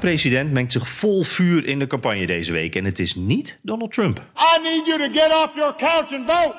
[0.00, 2.74] Oud-president mengt zich vol vuur in de campagne deze week.
[2.74, 4.18] En het is niet Donald Trump.
[4.18, 6.54] I need you to get off your couch and vote.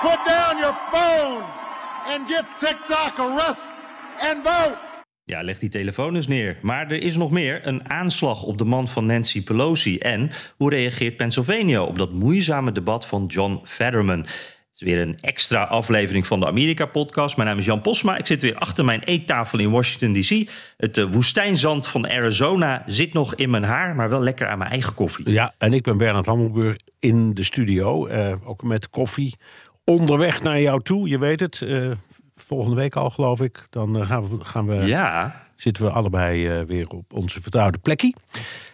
[0.00, 1.44] Put down your phone
[2.06, 3.70] and give TikTok a rest
[4.18, 4.76] and vote.
[5.24, 6.58] Ja, leg die telefoon eens neer.
[6.62, 7.66] Maar er is nog meer.
[7.66, 9.98] Een aanslag op de man van Nancy Pelosi.
[9.98, 14.26] En hoe reageert Pennsylvania op dat moeizame debat van John Fetterman?
[14.78, 17.36] Het is weer een extra aflevering van de Amerika-podcast.
[17.36, 18.16] Mijn naam is Jan Posma.
[18.16, 20.50] Ik zit weer achter mijn eettafel in Washington, D.C.
[20.76, 24.70] Het uh, woestijnzand van Arizona zit nog in mijn haar, maar wel lekker aan mijn
[24.70, 25.30] eigen koffie.
[25.30, 28.08] Ja, en ik ben Bernard Hammelburg in de studio.
[28.08, 29.36] Uh, ook met koffie.
[29.84, 31.60] Onderweg naar jou toe, je weet het.
[31.60, 31.90] Uh,
[32.36, 33.66] volgende week al, geloof ik.
[33.70, 35.44] Dan gaan we, gaan we, ja.
[35.56, 38.14] zitten we allebei weer op onze vertrouwde plekje.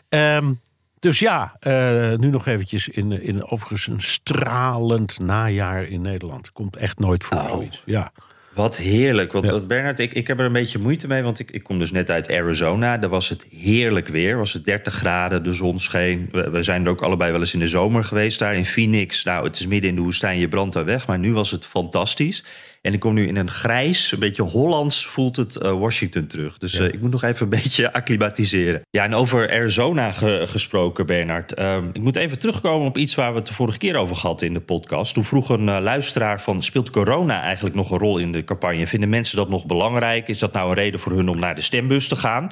[0.08, 0.61] Um,
[1.05, 6.52] dus ja, uh, nu nog eventjes in, in overigens een stralend najaar in Nederland.
[6.52, 7.83] Komt echt nooit voor oh, zoiets.
[7.84, 8.12] Ja.
[8.55, 9.33] Wat heerlijk.
[9.33, 9.61] Want, ja.
[9.61, 11.22] Bernard, ik, ik heb er een beetje moeite mee.
[11.22, 12.98] Want ik, ik kom dus net uit Arizona.
[12.98, 14.36] Daar was het heerlijk weer.
[14.36, 16.28] Was het 30 graden, de zon scheen.
[16.33, 19.24] We, we, zijn er ook allebei wel eens in de zomer geweest daar in Phoenix.
[19.24, 21.06] Nou, het is midden in de woestijn, je brandt daar weg.
[21.06, 22.44] Maar nu was het fantastisch.
[22.86, 26.58] En ik kom nu in een grijs, een beetje Hollands voelt het uh, Washington terug.
[26.58, 26.80] Dus ja.
[26.80, 28.80] uh, ik moet nog even een beetje acclimatiseren.
[28.90, 31.58] Ja, en over Arizona ge gesproken, Bernard.
[31.58, 34.48] Um, ik moet even terugkomen op iets waar we het de vorige keer over hadden
[34.48, 35.14] in de podcast.
[35.14, 38.86] Toen vroeg een uh, luisteraar van, speelt corona eigenlijk nog een rol in de campagne?
[38.86, 40.28] Vinden mensen dat nog belangrijk?
[40.28, 42.50] Is dat nou een reden voor hun om naar de stembus te gaan?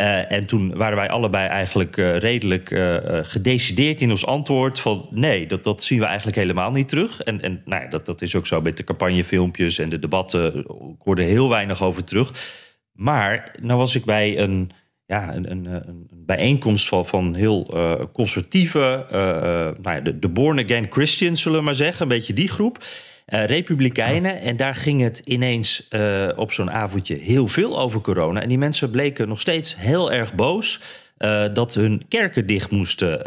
[0.00, 5.08] Uh, en toen waren wij allebei eigenlijk uh, redelijk uh, gedecideerd in ons antwoord van
[5.10, 7.20] nee, dat, dat zien we eigenlijk helemaal niet terug.
[7.20, 10.58] En, en nou, dat, dat is ook zo met de campagnefilmpjes en de debatten.
[10.58, 12.32] Ik hoorde heel weinig over terug.
[12.92, 14.70] Maar nou was ik bij een,
[15.06, 17.66] ja, een, een, een bijeenkomst van, van heel
[18.12, 19.06] conservatieve,
[19.82, 22.84] nou ja, de, de born again Christians zullen we maar zeggen, een beetje die groep.
[23.30, 24.40] Uh, Republikeinen.
[24.40, 28.42] En daar ging het ineens uh, op zo'n avondje heel veel over corona.
[28.42, 30.80] En die mensen bleken nog steeds heel erg boos.
[31.18, 33.22] Uh, dat hun kerken dicht moesten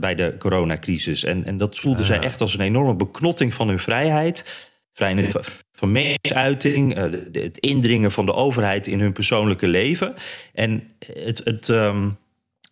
[0.00, 1.24] bij de coronacrisis.
[1.24, 4.44] En, en dat voelden zij echt als een enorme beknotting van hun vrijheid.
[4.92, 5.36] Vrijheid
[5.72, 6.94] van meningsuiting,
[7.32, 10.14] het indringen van de overheid in hun persoonlijke leven.
[10.52, 11.40] En het.
[11.44, 12.16] het um,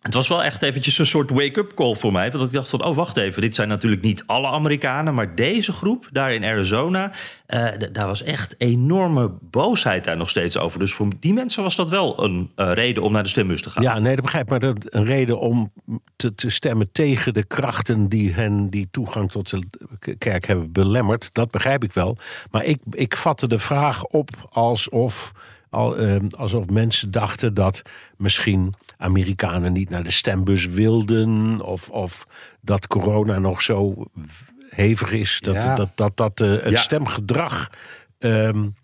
[0.03, 2.31] het was wel echt eventjes een soort wake-up call voor mij.
[2.31, 5.13] Want ik dacht van, oh wacht even, dit zijn natuurlijk niet alle Amerikanen...
[5.13, 7.11] maar deze groep daar in Arizona,
[7.47, 10.79] uh, daar was echt enorme boosheid daar nog steeds over.
[10.79, 13.69] Dus voor die mensen was dat wel een uh, reden om naar de stembus te
[13.69, 13.83] gaan.
[13.83, 14.49] Ja, nee, dat begrijp ik.
[14.49, 15.71] Maar dat een reden om
[16.15, 18.09] te, te stemmen tegen de krachten...
[18.09, 19.49] die hen die toegang tot
[19.99, 22.17] de kerk hebben belemmerd, dat begrijp ik wel.
[22.51, 25.31] Maar ik, ik vatte de vraag op alsof...
[25.73, 27.81] Al, uh, alsof mensen dachten dat
[28.17, 31.61] misschien Amerikanen niet naar de stembus wilden.
[31.61, 32.27] Of, of
[32.61, 34.05] dat corona nog zo
[34.69, 35.75] hevig is dat ja.
[35.75, 36.79] dat, dat, dat uh, het ja.
[36.79, 37.69] stemgedrag
[38.19, 38.75] um,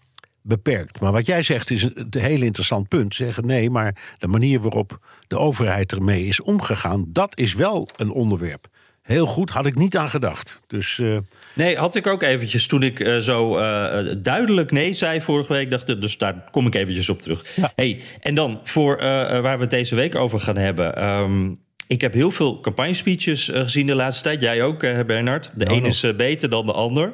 [0.41, 1.00] beperkt.
[1.00, 3.16] Maar wat jij zegt is een heel interessant punt.
[3.16, 8.11] Zeggen nee, maar de manier waarop de overheid ermee is omgegaan, dat is wel een
[8.11, 8.67] onderwerp.
[9.01, 10.59] Heel goed, had ik niet aan gedacht.
[10.67, 11.17] Dus, uh...
[11.59, 15.69] Nee, had ik ook eventjes toen ik uh, zo uh, duidelijk nee zei vorige week.
[15.69, 17.45] Dacht, dus daar kom ik eventjes op terug.
[17.55, 17.71] Ja.
[17.75, 18.97] Hey, en dan voor
[19.41, 21.09] waar we het deze week over gaan hebben.
[21.09, 24.41] Um, ik heb heel veel campagnespeeches gezien de laatste tijd.
[24.41, 25.51] Jij ook, Bernard.
[25.55, 25.91] De Ja, een nog.
[25.91, 27.11] is beter dan de ander.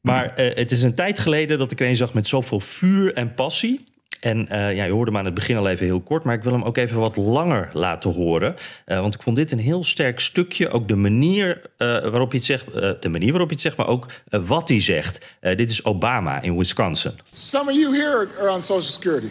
[0.00, 3.34] Maar het is een tijd geleden dat ik er een zag met zoveel vuur en
[3.34, 3.84] passie.
[4.24, 6.42] En uh, ja, je hoorde hem aan het begin al even heel kort, maar ik
[6.42, 8.56] wil hem ook even wat langer laten horen.
[8.86, 10.70] Uh, want ik vond dit een heel sterk stukje.
[10.70, 13.86] Ook de manier uh, waarop hij het zegt, de manier waarop hij het zegt, maar
[13.86, 15.26] ook wat hij zegt.
[15.40, 17.12] dit is Obama in Wisconsin.
[17.30, 19.30] Some of you here are on Social Security.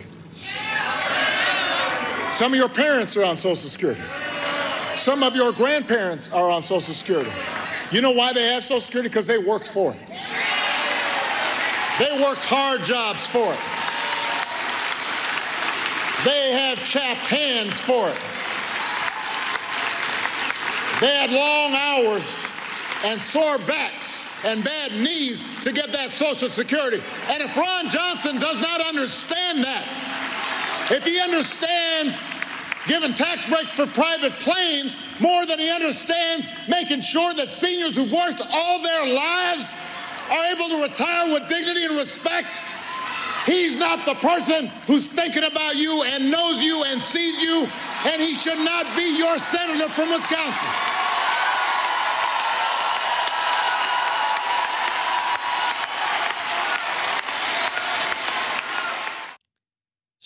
[2.30, 4.02] Some of your parents are on Social Security.
[4.96, 7.32] Some of your grandparents are on Social Security.
[7.90, 9.10] You know why they have Social Security?
[9.10, 10.00] Because they worked for it.
[12.00, 13.83] They worked hard jobs for it.
[16.24, 18.20] They have chapped hands for it.
[21.02, 22.48] They had long hours
[23.04, 27.02] and sore backs and bad knees to get that Social Security.
[27.28, 29.84] And if Ron Johnson does not understand that,
[30.92, 32.24] if he understands
[32.88, 38.12] giving tax breaks for private planes more than he understands making sure that seniors who've
[38.12, 39.74] worked all their lives
[40.32, 42.62] are able to retire with dignity and respect.
[43.46, 47.68] He's not the person who's thinking about you and knows you and sees you,
[48.06, 50.70] and he should not be your senator from Wisconsin.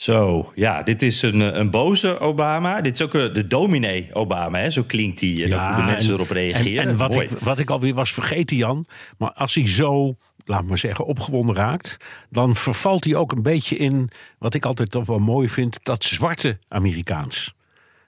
[0.08, 2.82] Zo, ja, dit is een, eh, een boze Obama.
[2.82, 4.70] Dit is ook eh, de dominee Obama, hè?
[4.70, 5.30] zo klinkt hij.
[5.30, 6.84] En ja, hoe de mensen erop reageren.
[6.84, 8.86] En, en wat, ik, wat ik alweer was vergeten, Jan.
[9.18, 10.16] Maar als hij zo,
[10.48, 11.98] laat maar zeggen, opgewonden raakt...
[12.30, 15.78] dan vervalt hij ook een beetje in, wat ik altijd toch wel mooi vind...
[15.84, 17.56] dat zwarte Amerikaans.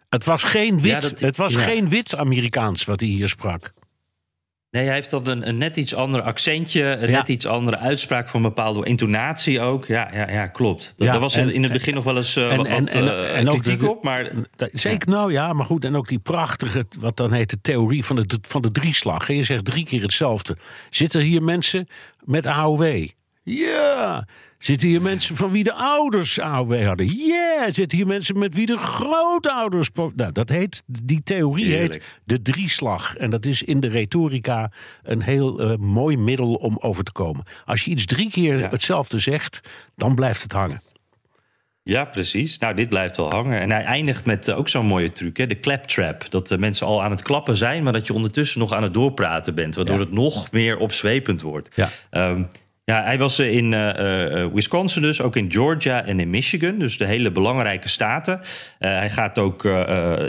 [0.09, 3.73] Het was geen wit, het was geen wit Amerikaans wat hij hier sprak.
[4.71, 8.29] Nee, hij heeft dan een, een, net iets ander accentje, een net iets andere uitspraak
[8.29, 9.85] van een bepaalde intonatie ook.
[9.85, 10.93] Ja, ja, ja klopt.
[10.97, 13.51] Dat, daar was in het begin nog wel eens uh, en, wat, en, en, uh,
[13.51, 14.31] kritiek op, maar...
[14.57, 15.85] Zeker, nou ja, maar goed.
[15.85, 19.27] En ook die prachtige, wat dan heet de theorie van de, van de drieslag.
[19.27, 20.57] Je zegt drie keer hetzelfde.
[20.89, 21.87] Zitten hier mensen
[22.23, 23.07] met AOW?
[23.55, 24.25] Ja.
[24.57, 27.05] Zitten hier mensen van wie de ouders AOW hadden?
[27.05, 27.73] Ja, yeah.
[27.73, 29.89] zitten hier mensen met wie de grootouders.
[30.13, 33.15] Nou, dat heet, die theorie heet de drieslag.
[33.15, 34.71] En dat is in de retorica
[35.03, 37.45] een heel uh, mooi middel om over te komen.
[37.65, 39.59] Als je iets drie keer hetzelfde zegt,
[39.95, 40.81] dan blijft het hangen.
[41.83, 42.57] Ja, precies.
[42.57, 43.59] Nou, dit blijft wel hangen.
[43.59, 45.47] En hij eindigt met uh, ook zo'n mooie truc, hè?
[45.47, 46.25] de claptrap.
[46.29, 48.93] Dat de mensen al aan het klappen zijn, maar dat je ondertussen nog aan het
[48.93, 49.75] doorpraten bent.
[49.75, 50.01] Waardoor ja.
[50.01, 51.69] het nog meer opzwepend wordt.
[51.75, 51.89] Ja.
[52.11, 52.47] Um,
[52.89, 56.79] ja, hij was in uh, Wisconsin dus, ook in Georgia en in Michigan.
[56.79, 58.41] Dus de hele belangrijke staten.
[58.79, 59.63] Hij gaat ook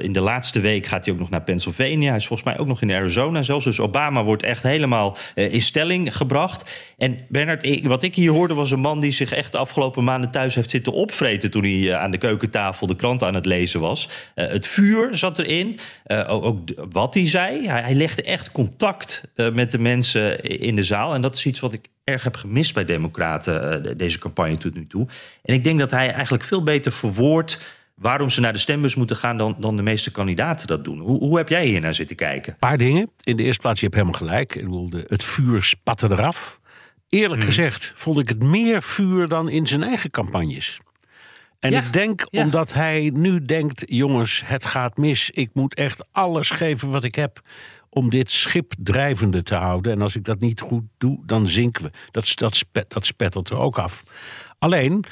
[0.03, 2.09] in de laatste week gaat hij ook nog naar Pennsylvania.
[2.09, 3.65] Hij is volgens mij ook nog in Arizona zelfs.
[3.65, 6.93] Dus Obama wordt echt helemaal in stelling gebracht.
[6.99, 10.31] En Bernard, wat ik hier hoorde was een man die zich echt de afgelopen maanden
[10.31, 11.51] thuis heeft zitten opvreten...
[11.51, 14.09] toen hij aan de keukentafel de krant aan het lezen was.
[14.35, 15.79] het vuur zat erin.
[16.07, 16.59] Ook, ook,
[16.91, 17.69] wat hij zei.
[17.69, 21.15] Hij, hij legde echt contact met de mensen in de zaal.
[21.15, 24.75] En dat is iets wat ik erg heb gemist bij Democraten uh, deze campagne tot
[24.75, 25.07] nu toe.
[25.43, 27.61] En ik denk dat hij eigenlijk veel beter verwoordt
[27.95, 30.99] waarom ze naar de stembus moeten gaan dan, dan de meeste kandidaten dat doen.
[30.99, 32.53] Hoe, hoe heb jij hier naar zitten kijken?
[32.53, 33.11] Een paar dingen.
[33.23, 34.55] In de eerste plaats, je hebt helemaal gelijk.
[34.55, 36.61] Ik bedoel, de, het vuur spatte eraf.
[37.09, 37.51] Eerlijk hmm.
[37.51, 40.81] gezegd vond ik het meer vuur dan in zijn eigen campagnes.
[41.59, 45.31] En ik denk omdat hij nu denkt: jongens, het gaat mis.
[45.31, 47.41] Ik moet echt alles geven wat ik heb
[47.91, 49.93] om dit schip drijvende te houden.
[49.93, 51.91] En als ik dat niet goed doe, dan zinken we.
[52.11, 54.03] Dat, dat, dat spettert er ook af.
[54.59, 55.05] Alleen,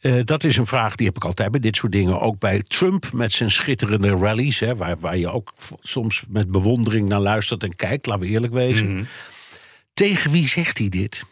[0.00, 2.20] uh, dat is een vraag die heb ik altijd bij dit soort dingen.
[2.20, 4.58] Ook bij Trump met zijn schitterende rallies.
[4.58, 8.52] Hè, waar, waar je ook soms met bewondering naar luistert en kijkt, laten we eerlijk
[8.52, 8.92] wezen.
[8.92, 9.04] Mhm.
[9.94, 11.24] Tegen wie zegt hij dit?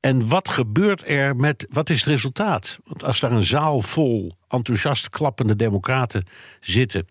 [0.00, 1.66] En wat gebeurt er met.
[1.70, 2.78] Wat is het resultaat?
[2.84, 6.26] Want als daar een zaal vol enthousiast klappende democraten
[6.60, 7.06] zitten.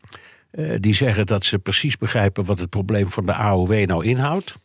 [0.51, 4.55] Uh, die zeggen dat ze precies begrijpen wat het probleem van de AOW nou inhoudt.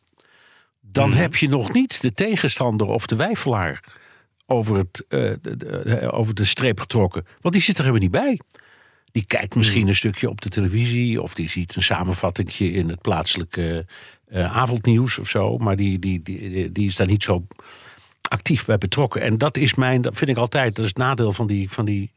[0.81, 1.15] Dan mm.
[1.15, 3.85] heb je nog niet de tegenstander of de wijfelaar
[4.47, 7.27] over, het, uh, de, de, over de streep getrokken.
[7.41, 8.41] Want die zit er helemaal niet bij.
[9.13, 9.89] Die kijkt misschien mm.
[9.89, 11.23] een stukje op de televisie.
[11.23, 13.87] of die ziet een samenvatting in het plaatselijke
[14.29, 15.59] uh, avondnieuws of zo.
[15.59, 17.47] Maar die, die, die, die is daar niet zo
[18.29, 19.21] actief bij betrokken.
[19.21, 21.85] En dat is mijn, dat vind ik altijd, dat is het nadeel van die, van
[21.85, 22.11] die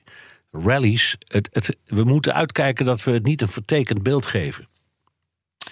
[0.63, 1.15] rallies.
[1.27, 4.67] Het, het, we moeten uitkijken dat we het niet een vertekend beeld geven.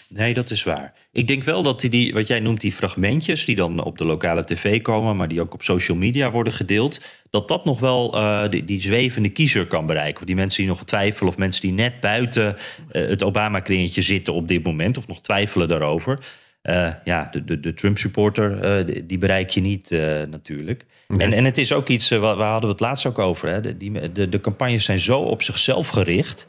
[0.09, 0.93] Nee, dat is waar.
[1.11, 4.43] Ik denk wel dat die, wat jij noemt, die fragmentjes die dan op de lokale
[4.43, 8.49] tv komen, maar die ook op social media worden gedeeld, dat dat nog wel uh,
[8.49, 10.25] die, die, zwevende kiezer kan bereiken.
[10.25, 14.47] Die mensen die nog twijfelen of mensen die net buiten uh, het Obama-kringetje zitten op
[14.47, 16.19] dit moment of nog twijfelen daarover.
[16.69, 19.89] Uh, ja, de, de, de Trump-supporter, die, die, bereik je niet
[20.29, 20.85] natuurlijk.
[21.07, 23.49] En, en het is ook iets, waar, hadden we het laatst ook over.
[23.49, 23.61] Hè?
[23.61, 26.47] De, die, de, de campagnes zijn zo op zichzelf gericht.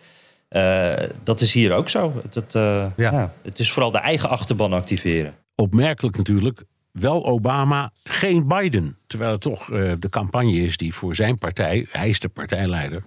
[1.25, 2.23] Dat is hier ook zo.
[2.31, 2.93] Dat, ja.
[2.97, 3.35] ja.
[3.43, 5.35] het is vooral de eigen achterban activeren.
[5.55, 6.65] Opmerkelijk natuurlijk.
[6.93, 8.97] Wel Obama, geen Biden.
[9.07, 9.67] Terwijl het toch
[9.99, 13.03] de campagne is die voor zijn partij, hij is de partijleider,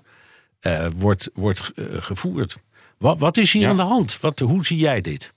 [0.95, 2.57] wordt, wordt gevoerd.
[2.97, 3.69] Wat, wat is hier ja.
[3.69, 4.19] aan de hand?
[4.19, 5.33] Wat, hoe zie jij dit?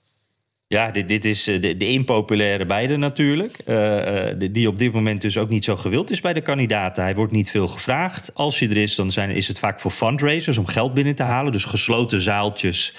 [0.73, 3.57] Ja, dit, dit is eh, de, de impopulaire beide natuurlijk.
[3.67, 7.03] Uh, die op dit moment dus ook niet zo gewild is bij de kandidaten.
[7.03, 8.31] Hij wordt niet veel gevraagd.
[8.33, 11.23] Als hij er is, dan zijn, is het vaak voor fundraisers om geld binnen te
[11.23, 11.51] halen.
[11.51, 12.95] Dus gesloten zaaltjes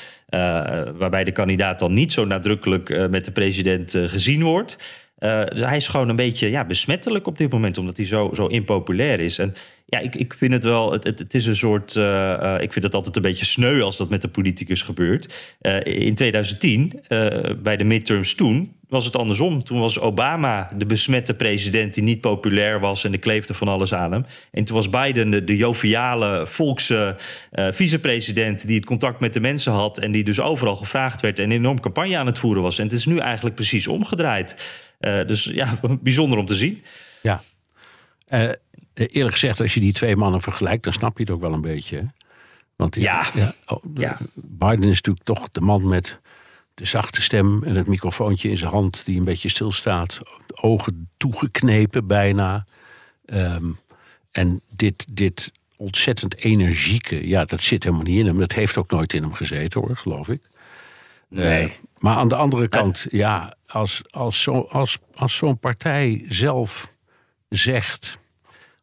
[0.98, 4.76] waarbij de kandidaat dan niet zo nadrukkelijk met de president gezien wordt.
[5.18, 8.46] Dus hij is gewoon een beetje ja, besmettelijk op dit moment, omdat hij zo, zo
[8.46, 9.38] impopulair is.
[9.38, 9.54] En
[9.86, 11.96] ja, ik, ik vind het wel, het, het, is een soort,
[12.60, 15.54] ik vind het altijd een beetje sneu als dat met de politicus gebeurt.
[15.82, 17.00] in 2010,
[17.62, 19.64] bij de midterms toen, was het andersom.
[19.64, 23.94] Toen was Obama de besmette president die niet populair was en de kleefde van alles
[23.94, 24.26] aan hem.
[24.50, 27.16] En toen was Biden de, joviale volkse
[27.52, 31.38] uh, vicepresident die het contact met de mensen had en die dus overal gevraagd werd
[31.38, 32.78] en een enorm campagne aan het voeren was.
[32.78, 34.54] En het is nu eigenlijk precies omgedraaid.
[35.06, 36.82] Uh, dus ja, bijzonder om te zien.
[37.22, 37.42] Ja.
[38.28, 38.50] Uh,
[38.94, 41.60] eerlijk gezegd, als je die twee mannen vergelijkt, dan snap je het ook wel een
[41.60, 42.10] beetje.
[42.76, 44.18] Want ja, ja, oh, ja.
[44.34, 46.18] Biden is natuurlijk toch de man met
[46.74, 50.18] de zachte stem en het microfoontje in zijn hand die een beetje stilstaat.
[50.54, 52.64] Ogen toegeknepen bijna.
[53.26, 53.78] Um,
[54.30, 58.38] en dit, dit ontzettend energieke, ja, dat zit helemaal niet in hem.
[58.38, 60.42] Dat heeft ook nooit in hem gezeten hoor, geloof ik.
[61.28, 61.64] Nee.
[61.64, 66.92] Uh, maar aan de andere kant, ja, als, als, zo, als, als zo'n partij zelf
[67.48, 68.18] zegt.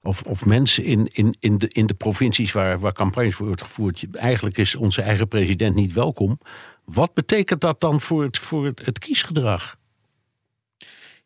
[0.03, 4.05] Of, of mensen in, in, in, de, in de provincies waar, waar campagnes worden gevoerd.
[4.11, 6.39] Eigenlijk is onze eigen president niet welkom.
[6.85, 9.77] Wat betekent dat dan voor het, voor het, het kiesgedrag?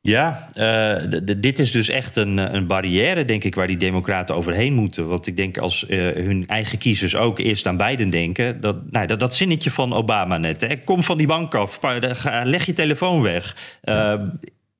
[0.06, 4.74] Ja, uh, dit is dus echt een, een barrière, denk ik, waar die democraten overheen
[4.74, 5.08] moeten.
[5.08, 8.62] Want ik denk als uh, hun eigen kiezers ook eerst aan Biden denken...
[8.62, 11.80] dat, nou, dat, zinnetje van Obama net, hè, kom van die bank af,
[12.44, 13.56] leg je telefoon weg...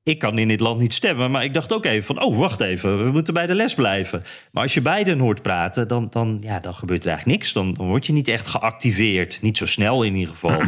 [0.02, 2.22] Ik kan in dit land niet stemmen, maar ik dacht ook even van...
[2.22, 4.22] oh, wacht even, we moeten bij de les blijven.
[4.52, 7.52] Maar als je Biden hoort praten, dan, dan, ja, dan gebeurt er eigenlijk niks.
[7.52, 9.38] Dan, dan word je niet echt geactiveerd.
[9.42, 10.62] Niet zo snel in ieder geval.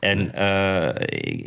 [0.00, 0.88] En uh,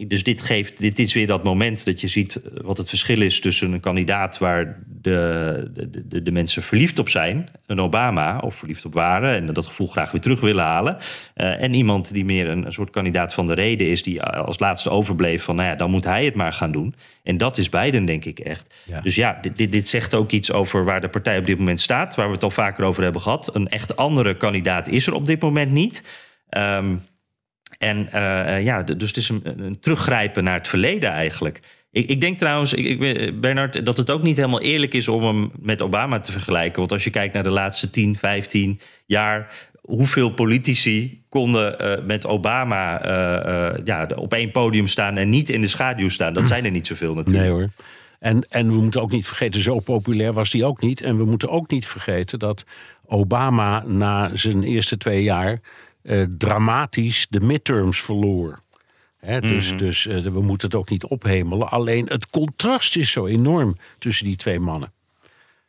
[0.07, 3.39] dus dit, geeft, dit is weer dat moment dat je ziet wat het verschil is
[3.39, 8.55] tussen een kandidaat waar de, de, de, de, mensen verliefd op zijn, een Obama, of
[8.55, 10.98] verliefd op waren en dat gevoel graag weer terug willen halen.
[11.36, 14.60] Uh, en iemand die meer een, een, soort kandidaat van de reden is, die als
[14.60, 16.95] laatste overbleef van, nou ja, dan moet hij het maar gaan doen.
[17.24, 18.74] En dat is Biden, denk ik echt.
[18.86, 19.01] Ja.
[19.01, 21.79] Dus ja, dit, dit, dit zegt ook iets over waar de partij op dit moment
[21.81, 23.55] staat, waar we het al vaker over hebben gehad.
[23.55, 26.03] Een echt andere kandidaat is er op dit moment niet.
[26.57, 27.01] Um,
[27.84, 31.60] en uh, ja, dus het is een, een, teruggrijpen naar het verleden eigenlijk.
[31.92, 35.24] Ik, ik denk trouwens, ik, ik, Bernard, dat het ook niet helemaal eerlijk is om
[35.24, 36.80] hem met Obama te vergelijken.
[36.80, 43.02] Want als je kijkt naar de laatste 10, 15 jaar, hoeveel politici konden met Obama
[43.84, 46.34] ja, op één podium staan en niet in de schaduw staan?
[46.34, 47.46] Dat zijn er niet zoveel natuurlijk.
[47.46, 47.70] Nee hoor.
[48.24, 51.02] En, en we moeten ook niet vergeten, zo populair was die ook niet.
[51.02, 52.63] En we moeten ook niet vergeten dat
[53.06, 55.60] Obama na zijn eerste twee jaar
[56.03, 58.60] uh, dramatisch de midterms verloor.
[59.39, 61.69] dus mm dus uh, we moeten het ook niet ophemelen.
[61.69, 64.91] Alleen het contrast is zo enorm tussen die twee mannen.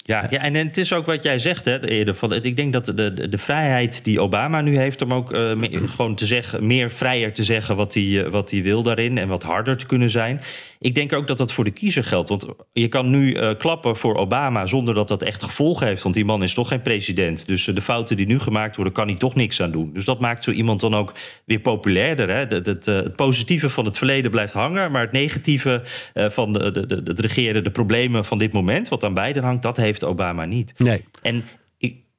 [0.06, 2.14] Ja, ja, en het is ook wat jij zegt, hè, eerder.
[2.14, 5.62] Van, ik denk dat de, de, de vrijheid die Obama nu heeft om ook uh,
[5.96, 9.42] gewoon te zeggen, meer vrijer te zeggen wat hij, wat hij wil daarin en wat
[9.42, 10.40] harder te kunnen zijn.
[10.78, 12.28] Ik denk ook dat dat voor de kiezer geldt.
[12.28, 16.02] Want je kan nu uh, klappen voor Obama zonder dat dat echt gevolgen heeft.
[16.02, 17.46] Want die man is toch geen president.
[17.46, 19.90] Dus de fouten die nu gemaakt worden, kan hij toch niks aan doen.
[19.92, 21.12] Dus dat maakt zo iemand dan ook
[21.44, 22.28] weer populairder.
[22.28, 22.46] Hè?
[22.62, 24.90] Dat, het positieve van het verleden blijft hangen.
[24.90, 25.82] Maar het negatieve
[26.14, 29.62] van de, de, de, het regeren, de problemen van dit moment, wat aan beiden hangt,
[29.62, 30.72] dat heeft Obama niet.
[30.78, 31.04] Nee.
[31.22, 31.44] En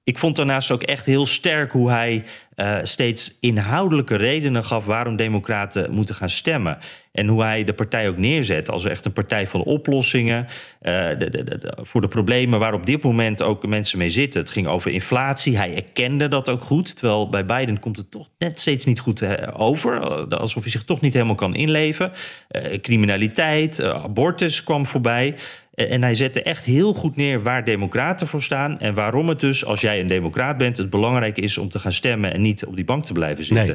[0.06, 2.24] ik vond daarnaast ook echt heel sterk hoe hij
[2.56, 6.78] uh, steeds inhoudelijke redenen gaf waarom democraten moeten gaan stemmen.
[7.12, 10.48] En hoe hij de partij ook neerzet als echt een partij van oplossingen
[10.82, 14.42] uh, de, de, de, voor de problemen waar op dit moment ook mensen mee zitten.
[14.42, 15.58] Het ging over inflatie.
[15.58, 16.96] Hij erkende dat ook goed.
[16.96, 20.00] Terwijl bij Biden komt het toch net steeds niet goed eh, over.
[20.36, 22.12] Alsof hij zich toch niet helemaal kan inleven.
[22.52, 25.36] Uh, criminaliteit, abortus kwam voorbij.
[25.76, 28.80] En hij zette echt heel goed neer waar democraten voor staan.
[28.80, 31.94] En waarom het dus, als jij een democraat bent, het belangrijk is om te gaan
[31.94, 33.66] stemmen en niet op die bank te blijven zitten.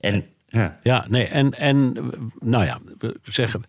[0.00, 0.12] Nee.
[0.12, 0.78] En, ja.
[0.82, 1.92] ja, nee, en, en
[2.40, 3.62] nou ja, we zeggen.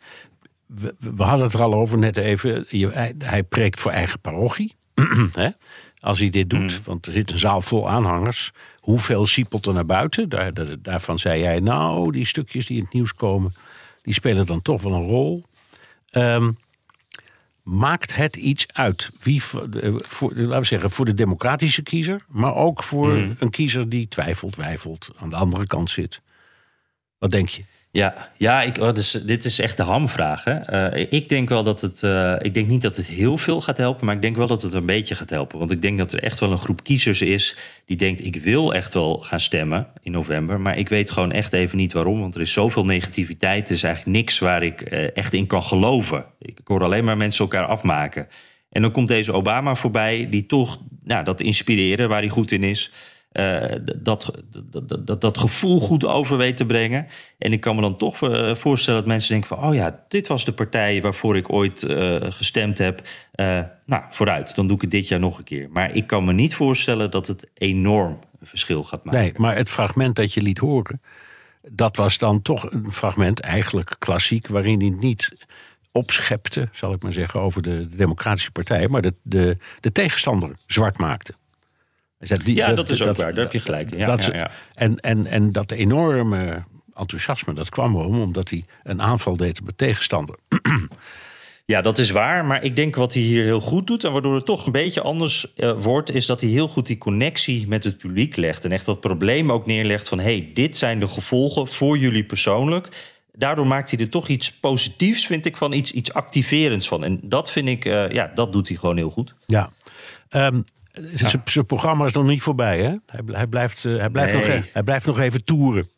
[0.65, 2.65] We, we hadden het er al over net even.
[2.70, 4.75] hij, hij preekt voor eigen parochie.
[5.34, 5.50] hè?
[6.00, 6.84] Als hij dit doet, hmm.
[6.84, 8.51] want er zit een zaal vol aanhangers.
[8.79, 10.29] Hoeveel siepelt er naar buiten?
[10.29, 13.53] Daar, daar, daarvan zei jij, nou, die stukjes die in het nieuws komen,
[14.01, 15.44] die spelen dan toch wel een rol.
[16.12, 16.58] Um,
[17.68, 19.12] maakt het iets uit?
[19.20, 19.42] Wie,
[19.82, 23.32] eh, voor, laten we zeggen, voor de democratische kiezer, maar ook voor mhm.
[23.40, 26.22] een kiezer die twijfelt, twijfelt, aan de andere kant zit.
[27.18, 27.64] Wat denk je?
[27.98, 30.44] Ja, ja ik, oh, dus, dit is echt de hamvraag.
[30.44, 30.92] Hè?
[30.94, 32.01] Uh, ik denk wel dat het.
[32.01, 34.62] Uh, ik denk niet dat het heel veel gaat helpen, maar ik denk wel dat
[34.62, 35.60] het een beetje gaat helpen.
[35.60, 38.74] Want ik denk dat er echt wel een groep kiezers is die denkt: ik wil
[38.74, 42.20] echt wel gaan stemmen in november, maar ik weet gewoon echt even niet waarom.
[42.20, 43.68] Want er is zoveel negativiteit.
[43.68, 46.25] Er is eigenlijk niks waar ik echt in kan geloven.
[46.39, 48.27] Ik hoor alleen maar mensen elkaar afmaken.
[48.70, 52.63] En dan komt deze Obama voorbij, die toch nou, dat inspireren waar hij goed in
[52.63, 52.92] is.
[53.96, 57.08] Dat, dat, dat, dat, gevoel goed over weet te brengen.
[57.38, 58.17] En ik kan me dan toch
[58.58, 59.67] voorstellen dat mensen denken van...
[59.67, 61.86] oh ja, dit was de partij waarvoor ik ooit
[62.20, 63.01] gestemd heb.
[63.86, 65.67] nou, vooruit, dan doe ik het dit jaar nog een keer.
[65.72, 69.22] Maar ik kan me niet voorstellen dat het enorm verschil gaat maken.
[69.22, 71.01] Nee, maar het fragment dat je liet horen...
[71.70, 74.48] dat was dan toch een fragment, eigenlijk klassiek...
[74.48, 75.36] waarin hij niet
[75.91, 81.34] opschepte, zal ik maar zeggen, over de, Democratische Partij, maar de, de tegenstander zwart maakte.
[82.20, 83.96] Die, ja, dat, is ook waar, daar heb je gelijk.
[83.96, 84.52] Ja, ja, ja.
[84.74, 89.66] En, en, en dat enorme enthousiasme, dat kwam om omdat hij een aanval deed op
[89.66, 90.36] de tegenstander.
[91.66, 92.46] Ja, dat is waar.
[92.46, 94.04] Maar ik denk wat hij hier heel goed doet...
[94.04, 96.14] en waardoor het toch een beetje anders uh, wordt...
[96.14, 98.66] is dat hij heel goed die connectie met het publiek legt.
[98.66, 100.20] En echt dat probleem ook neerlegt van...
[100.20, 102.90] hé, hey, dit zijn de gevolgen voor jullie persoonlijk
[103.38, 107.04] daardoor maakt hij er toch iets positiefs, vind ik, van iets, iets activerends van.
[107.04, 109.34] En dat vind ik, uh, ja, dat doet hij gewoon heel goed.
[109.46, 109.70] Ja.
[110.30, 110.64] Um,
[111.46, 112.96] Zijn programma is nog niet voorbij, hè?
[113.06, 115.89] Hij, hij blijft, uh, hij, blijft nog, e- hij blijft nog even toeren.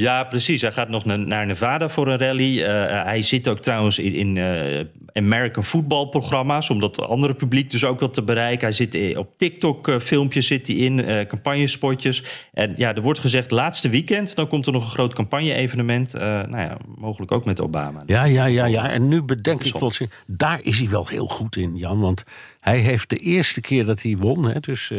[0.00, 0.60] Ja, precies.
[0.60, 2.58] Hij gaat nog naar Nevada voor een rally.
[2.58, 2.64] Uh,
[3.04, 4.80] hij zit ook trouwens in, in uh,
[5.12, 8.66] American voetbalprogramma's, om dat andere publiek dus ook wat te bereiken.
[8.66, 12.24] Hij zit op TikTok-filmpjes zit hij in, uh, campagnespotjes.
[12.52, 16.12] En ja, er wordt gezegd, laatste weekend, dan komt er nog een groot campagne-evenement.
[16.12, 18.02] nou ja, mogelijk ook met Obama.
[18.06, 18.90] Ja, ja, ja, ja.
[18.90, 22.00] En nu bedenk ik plotseling, daar is hij wel heel goed in, Jan.
[22.00, 22.24] Want
[22.60, 24.90] hij heeft de eerste keer dat hij won, hè, dus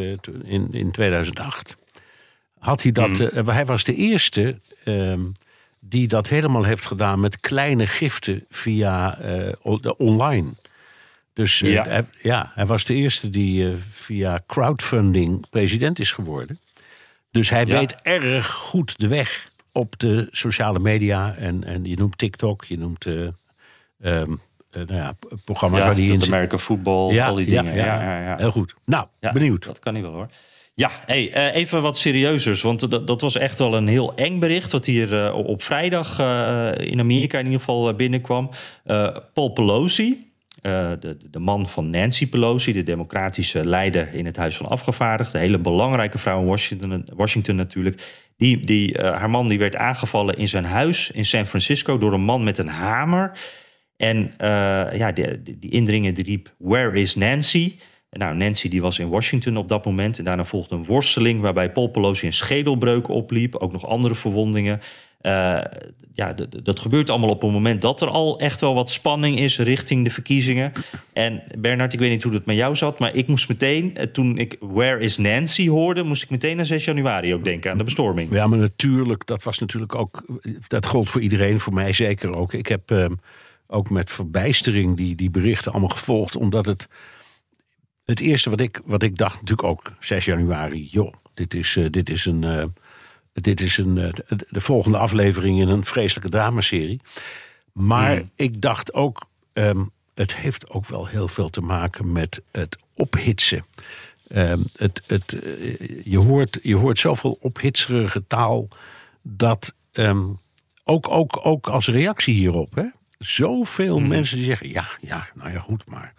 [0.44, 1.80] in, in 2008
[2.62, 3.18] had hij dat.
[3.18, 3.48] Hmm.
[3.48, 5.20] hij was de eerste Ehm,
[5.80, 10.50] die dat helemaal heeft gedaan met kleine giften via uh, online.
[11.32, 11.82] Dus uh, ja.
[11.82, 12.52] Hij, ja.
[12.54, 16.60] hij was de eerste die via crowdfunding president is geworden.
[17.30, 21.34] Dus hij weet erg goed de weg op de sociale media.
[21.34, 24.40] En, en je noemt TikTok, je noemt um,
[24.70, 25.14] nou ja,
[25.44, 26.28] programma's waar die in zit.
[26.28, 27.74] Amerika voetbal, al die dingen.
[27.74, 28.74] Ja, ja, Heel goed.
[28.84, 29.64] Nou, benieuwd.
[29.64, 30.28] Dat kan niet wel hoor.
[30.74, 32.62] Ja, uh, even wat serieuzers.
[32.62, 34.72] Want dat, dat was echt wel een heel eng bericht.
[34.72, 38.50] wat hier uh, op vrijdag uh, in Amerika in ieder geval binnenkwam.
[39.34, 44.68] Paul Pelosi, de, de man van Nancy Pelosi, de democratische leider in het Huis van
[44.68, 45.40] Afgevaardigden.
[45.40, 48.22] Een hele belangrijke vrouw in Washington, Washington natuurlijk.
[48.36, 52.20] Die, die, haar man die werd aangevallen in zijn huis in San Francisco door een
[52.20, 53.38] man met een hamer.
[53.96, 54.34] En
[54.92, 57.72] ja, die, die indringer riep: Where is Nancy?
[58.18, 60.18] Nou, Nancy die was in Washington op dat moment.
[60.18, 63.56] En daarna volgde een worsteling waarbij Paul Pelosi een schedelbreuk opliep.
[63.56, 64.80] Ook nog andere verwondingen.
[65.22, 65.60] Uh,
[66.14, 69.58] ja, dat gebeurt allemaal op een moment dat er al echt wel wat spanning is
[69.58, 70.72] richting de verkiezingen.
[71.12, 74.06] En Bernard, ik weet niet hoe het met jou zat, maar ik moest meteen, eh,
[74.06, 77.78] toen ik Where is Nancy hoorde, moest ik meteen naar 6 januari ook denken aan
[77.78, 78.30] de bestorming.
[78.30, 82.52] Ja, maar natuurlijk, dat was natuurlijk ook, dat gold voor iedereen, voor mij zeker ook.
[82.52, 83.06] Ik heb uh,
[83.66, 86.88] ook met verbijstering die, die berichten allemaal gevolgd, omdat het
[88.04, 91.86] het eerste wat ik, wat ik dacht, natuurlijk ook 6 januari, joh, dit is, uh,
[91.90, 92.42] dit is een.
[92.42, 92.64] Uh,
[93.32, 94.12] dit is een, uh,
[94.48, 97.00] de volgende aflevering in een vreselijke dramaserie.
[97.72, 98.30] Maar mm.
[98.36, 103.64] ik dacht ook, um, het heeft ook wel heel veel te maken met het ophitsen.
[104.28, 105.36] Um, het, het,
[106.04, 108.68] je, hoort, je hoort zoveel ophitserige taal
[109.22, 110.38] dat um,
[110.84, 112.86] ook, ook, ook als reactie hierop, hè,
[113.18, 114.08] zoveel mm.
[114.08, 116.14] mensen die zeggen: ja, ja, nou ja, goed, maar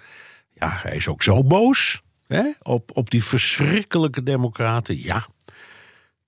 [0.64, 5.04] ja, hij is ook zo boos hè, op, op die verschrikkelijke democraten.
[5.04, 5.26] Ja,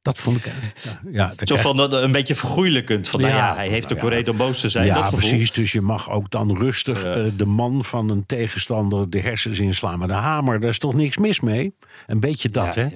[0.01, 0.51] dat vond ik.
[0.83, 3.07] Ja, ja Zo van een beetje vergoeilijkend.
[3.07, 4.85] Van, nou ja, hij heeft ook wel reden om boos te zijn.
[4.85, 5.51] Ja, precies.
[5.51, 9.99] Dus je mag ook dan rustig uh, de man van een tegenstander de hersens inslaan
[9.99, 10.59] met de hamer.
[10.59, 11.75] Daar is toch niks mis mee?
[12.07, 12.87] Een beetje dat, hè?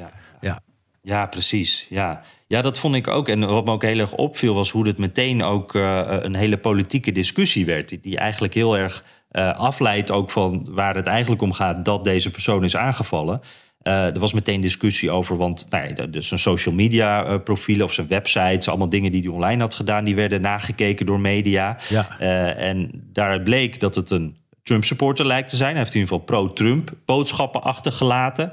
[0.42, 0.62] Ja.
[1.02, 1.86] Ja, precies.
[1.90, 2.22] Ja.
[2.48, 3.30] ja, dat vond ik ook.
[3.30, 6.58] En wat me ook heel erg opviel was hoe het meteen ook uh, een hele
[6.58, 7.90] politieke discussie werd.
[7.90, 12.04] Die, die eigenlijk heel erg uh, afleidt ook van waar het eigenlijk om gaat dat
[12.04, 13.42] deze persoon is aangevallen.
[13.84, 17.94] Uh, er was meteen discussie over, want nou dus zijn social media uh, profielen of
[17.94, 21.78] zijn websites, allemaal dingen die hij online had gedaan, die werden nagekeken door media.
[21.90, 22.20] Ja.
[22.56, 25.70] En daaruit bleek dat het een Trump supporter lijkt te zijn.
[25.70, 28.52] Hij heeft in ieder geval pro-Trump boodschappen achtergelaten.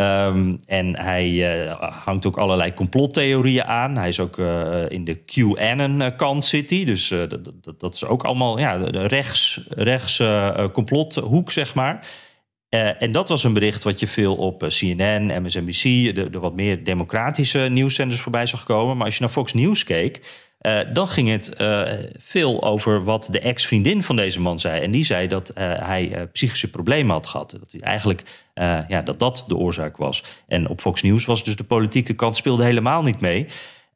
[0.00, 1.28] Um, en hij
[1.66, 1.72] uh,
[2.04, 3.96] hangt ook allerlei complottheorieën aan.
[3.96, 6.84] Hij is ook uh, in de QAnon-kant zit hij.
[6.84, 10.22] Dus dat, dat, is ook allemaal ja, de rechts, rechts
[10.72, 12.08] complothoek, zeg maar.
[12.98, 15.82] en dat was een bericht wat je veel op CNN, MSNBC...
[16.14, 18.96] De, de wat meer democratische nieuwszenders voorbij zag komen.
[18.96, 20.48] Maar als je naar Fox News keek...
[20.66, 24.80] Uh, dan ging het uh, veel over wat de ex-vriendin van deze man zei.
[24.80, 27.50] En die zei dat uh, hij psychische problemen had gehad.
[27.50, 28.22] Dat hij eigenlijk
[28.88, 30.24] ja, dat dat de oorzaak was.
[30.48, 33.46] En op Fox News was dus de politieke kant speelde helemaal niet mee.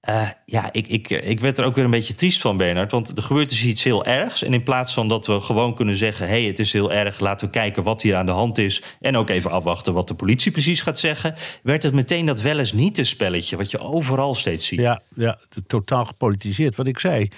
[0.08, 2.90] Uh, ja, ik, ik, ik werd er ook weer een beetje triest van, Bernard.
[2.90, 4.42] Want er gebeurt dus iets heel ergs.
[4.42, 7.20] En in plaats van dat we gewoon kunnen zeggen: hé, hey, het is heel erg,
[7.20, 8.82] laten we kijken wat hier aan de hand is.
[9.00, 11.34] En ook even afwachten wat de politie precies gaat zeggen.
[11.62, 14.80] werd het meteen dat wel eens niet een spelletje, wat je overal steeds ziet.
[14.80, 16.76] Ja, ja totaal gepolitiseerd.
[16.76, 17.28] Wat ik zei.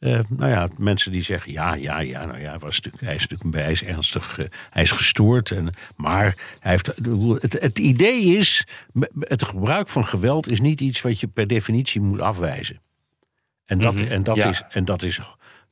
[0.00, 3.26] Uh, nou ja, mensen die zeggen: ja, ja, ja, nou ja, was natuurlijk, hij is
[3.26, 5.50] natuurlijk hij is ernstig, uh, hij is gestoord.
[5.50, 6.86] En, maar hij heeft,
[7.42, 8.66] het, het idee is:
[9.18, 12.80] het gebruik van geweld is niet iets wat je per definitie moet afwijzen.
[13.64, 14.48] En dat, mm -hmm, en dat, ja.
[14.48, 15.20] is, en dat is,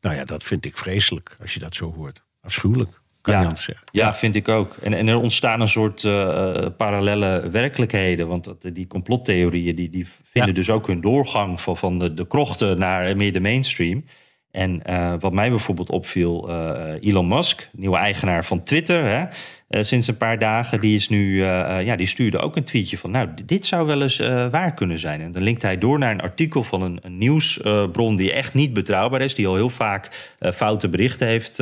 [0.01, 2.23] nou ja, dat vind ik vreselijk als je dat zo hoort.
[2.41, 3.01] Afschuwelijk.
[3.33, 4.77] Kan ja, ja, vind ik ook.
[4.83, 8.29] En, en er ontstaan een soort uh, parallele werkelijkheden.
[8.29, 10.57] Want dat, die complottheorieën die, die vinden ja.
[10.57, 14.05] dus ook hun doorgang van, van de, de krochten naar meer de mainstream.
[14.51, 19.25] En uh, wat mij bijvoorbeeld opviel, uh, Elon Musk, nieuwe eigenaar van Twitter, hè,
[19.69, 23.11] uh, sinds een paar dagen, die, is nu, ja, die stuurde ook een tweetje van,
[23.11, 24.19] nou, dit zou wel eens
[24.51, 25.21] waar kunnen zijn.
[25.21, 28.73] En dan linkt hij door naar een artikel van een, een nieuwsbron die echt niet
[28.73, 31.55] betrouwbaar is, die al heel vaak foute berichten heeft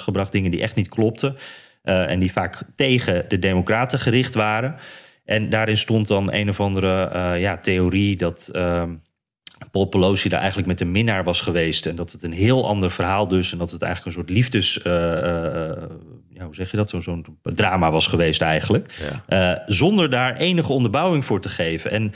[0.00, 1.36] gebracht, dingen die echt niet klopten
[1.82, 4.76] en die vaak tegen de Democraten gericht waren.
[5.24, 8.90] En daarin stond dan een of andere ja, theorie dat ehm,
[9.70, 11.86] Paul Pelosi daar eigenlijk met een minnaar was geweest.
[11.86, 13.52] En dat het een heel ander verhaal dus.
[13.52, 14.82] En dat het eigenlijk een soort liefdes...
[16.34, 16.90] Ja, hoe zeg je dat?
[16.90, 19.02] Zo'n zo drama was geweest eigenlijk.
[19.28, 19.54] Ja.
[19.56, 21.90] Uh, zonder daar enige onderbouwing voor te geven.
[21.90, 22.12] En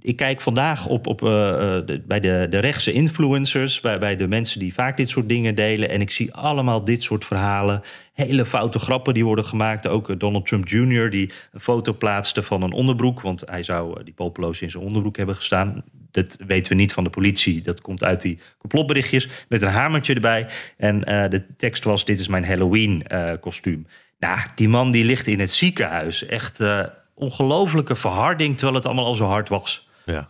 [0.00, 4.60] ik kijk vandaag op, op, de, bij de, de rechtse influencers, bij, bij de mensen
[4.60, 5.88] die vaak dit soort dingen delen.
[5.88, 7.82] En ik zie allemaal dit soort verhalen.
[8.12, 9.88] Hele foute grappen die worden gemaakt.
[9.88, 11.10] Ook Donald Trump Jr.
[11.10, 13.20] die een foto plaatste van een onderbroek.
[13.20, 16.92] Want hij zou die Paul Pelosi in zijn onderbroek hebben gestaan dat weten we niet
[16.92, 17.62] van de politie.
[17.62, 20.48] Dat komt uit die complotberichtjes met een hamertje erbij.
[20.76, 23.86] En uh, de tekst was: Dit is mijn Halloween-kostuum.
[23.86, 26.26] Uh, nou, die man die ligt in het ziekenhuis.
[26.26, 29.88] Echt uh, ongelofelijke verharding, terwijl het allemaal al zo hard was.
[30.04, 30.28] Ja,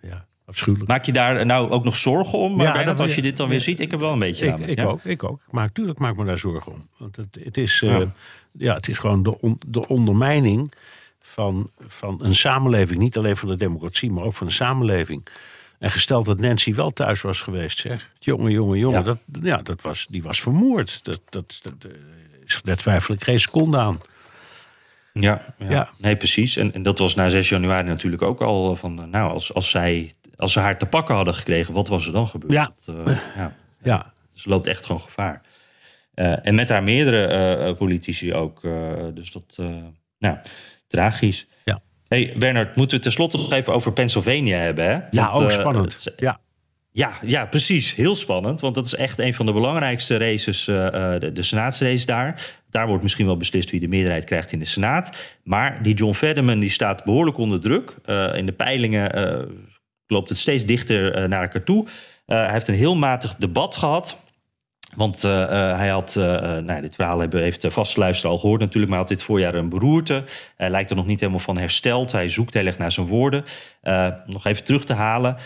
[0.00, 0.26] ja.
[0.46, 0.90] Afschuwelijk.
[0.90, 2.60] Maak je daar nou ook nog zorgen om?
[2.60, 4.46] Ja, dat, als je dit dan weer ziet, ik heb wel een beetje.
[4.46, 4.84] Ik, ik ja.
[4.84, 5.40] ook, ik ook.
[5.50, 6.88] Maar natuurlijk maak me daar zorgen om.
[6.98, 7.98] Want het, het is, ja.
[7.98, 8.06] Uh,
[8.52, 8.74] ja.
[8.74, 10.72] het is gewoon de, on, de ondermijning
[11.26, 12.98] van, van een samenleving.
[12.98, 15.26] Niet alleen van de democratie, maar ook van de samenleving.
[15.78, 18.10] En gesteld dat Nancy wel thuis was geweest, zeg.
[18.18, 19.04] Jongen, jongen, jongen, ja.
[19.04, 21.04] Dat, ja, dat was, die was vermoord.
[21.04, 21.92] Dat, dat, dat,
[22.64, 23.98] daar twijfel ik geen seconde aan.
[25.12, 25.70] Ja, ja.
[25.70, 25.90] ja.
[25.98, 26.56] nee, precies.
[26.56, 29.10] En, en, dat was na 6 januari natuurlijk ook al van...
[29.10, 32.28] nou, als, als, zij, als ze haar te pakken hadden gekregen, wat was er dan
[32.28, 32.52] gebeurd?
[32.52, 32.72] Ja.
[32.84, 33.56] Dat, uh, ja.
[33.82, 34.12] ja.
[34.32, 35.42] Ze loopt echt gewoon gevaar.
[36.14, 38.60] Uh, en met haar meerdere uh, politici ook.
[39.14, 39.58] dus dat,
[40.18, 40.38] nou...
[40.94, 41.46] Tragisch.
[41.64, 41.80] Ja.
[42.08, 44.84] Hey Bernard, moeten we tenslotte nog even over Pennsylvania hebben?
[44.84, 44.98] Hè?
[45.10, 46.06] Ja, want, ook spannend.
[46.08, 46.40] Uh, ja.
[46.90, 47.94] Ja, ja, precies.
[47.94, 48.60] Heel spannend.
[48.60, 50.76] Want dat is echt een van de belangrijkste races, uh,
[51.18, 52.56] de, de senaatsrace daar.
[52.70, 55.36] Daar wordt misschien wel beslist wie de meerderheid krijgt in de Senaat.
[55.44, 57.96] Maar die John Fetterman die staat behoorlijk onder druk.
[58.06, 59.48] Uh, in de peilingen
[60.06, 61.86] loopt het steeds dichter naar elkaar toe.
[62.26, 64.22] hij heeft een heel matig debat gehad.
[64.96, 66.24] Want uh, uh, hij had, uh,
[66.58, 69.26] nou, dit verhaal hebben, heeft de vaste luisteraar al gehoord natuurlijk, maar hij had dit
[69.26, 70.24] voorjaar een beroerte.
[70.56, 72.12] Hij lijkt er nog niet helemaal van hersteld.
[72.12, 73.44] Hij zoekt heel erg naar zijn woorden.
[74.26, 75.36] nog even terug te halen.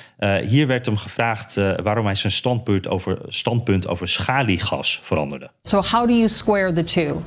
[0.43, 5.51] hier werd hem gevraagd waarom hij zijn standpunt over, standpunt over schaliegas veranderde.
[5.63, 7.23] So how do you square the two?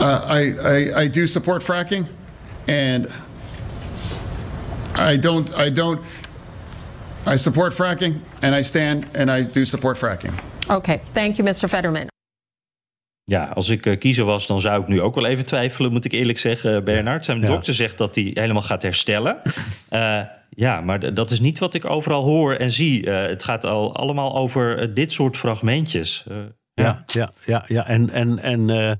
[0.00, 2.06] Oh, I, I, I do support fracking,
[2.66, 3.08] and
[4.98, 6.00] I don't, I don't.
[7.32, 10.32] I support fracking, and I stand and I do support fracking.
[10.68, 11.68] Okay, thank you, Mr.
[11.68, 12.06] Fetterman.
[13.24, 16.04] Ja, als ik uh, kiezer was, dan zou ik nu ook wel even twijfelen, moet
[16.04, 17.24] ik eerlijk zeggen, Bernard.
[17.24, 17.46] Zijn Ja.
[17.46, 19.42] dokter zegt dat hij helemaal gaat herstellen.
[19.90, 23.06] Uh, ja, maar dat is niet wat ik overal hoor en zie.
[23.06, 26.24] Uh, het gaat al allemaal over uh, dit soort fragmentjes.
[26.30, 26.36] Uh,
[26.74, 27.86] Ja, ja, ja, ja.
[27.86, 28.92] En, en, en eh,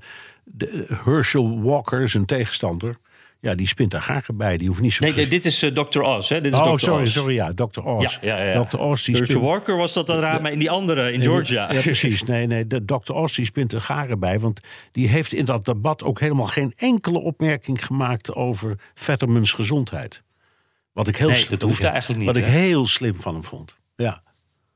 [0.43, 2.97] de, Herschel Walker, zijn tegenstander,
[3.41, 4.57] ja, die spint daar gaken bij.
[4.57, 6.01] Die hoeft niet zo Nee, nee, dit is uh, Dr.
[6.01, 6.29] Oz.
[6.29, 6.41] Hè?
[6.41, 6.79] Dit is Oh, Dr.
[6.79, 7.11] sorry, Oz.
[7.13, 7.81] sorry, ja, Dr.
[7.81, 8.17] Oz.
[8.21, 8.63] Ja, ja, ja.
[8.63, 8.77] Dr.
[8.79, 9.31] Oz, die spint...
[9.39, 11.73] Walker was dat dan raar, maar in die andere, in Georgia.
[11.73, 12.23] Ja, precies.
[12.23, 13.13] Nee, nee, de Dr.
[13.13, 14.39] Oz die spint er garen bij.
[14.39, 14.59] Want
[14.91, 20.23] die heeft in dat debat ook helemaal geen enkele opmerking gemaakt over Vettermans gezondheid.
[20.93, 23.43] Wat ik heel Nee, slim- dat hoefde eigenlijk niet, Wat ik heel slim van hem
[23.43, 23.75] vond.
[23.95, 24.23] Ja.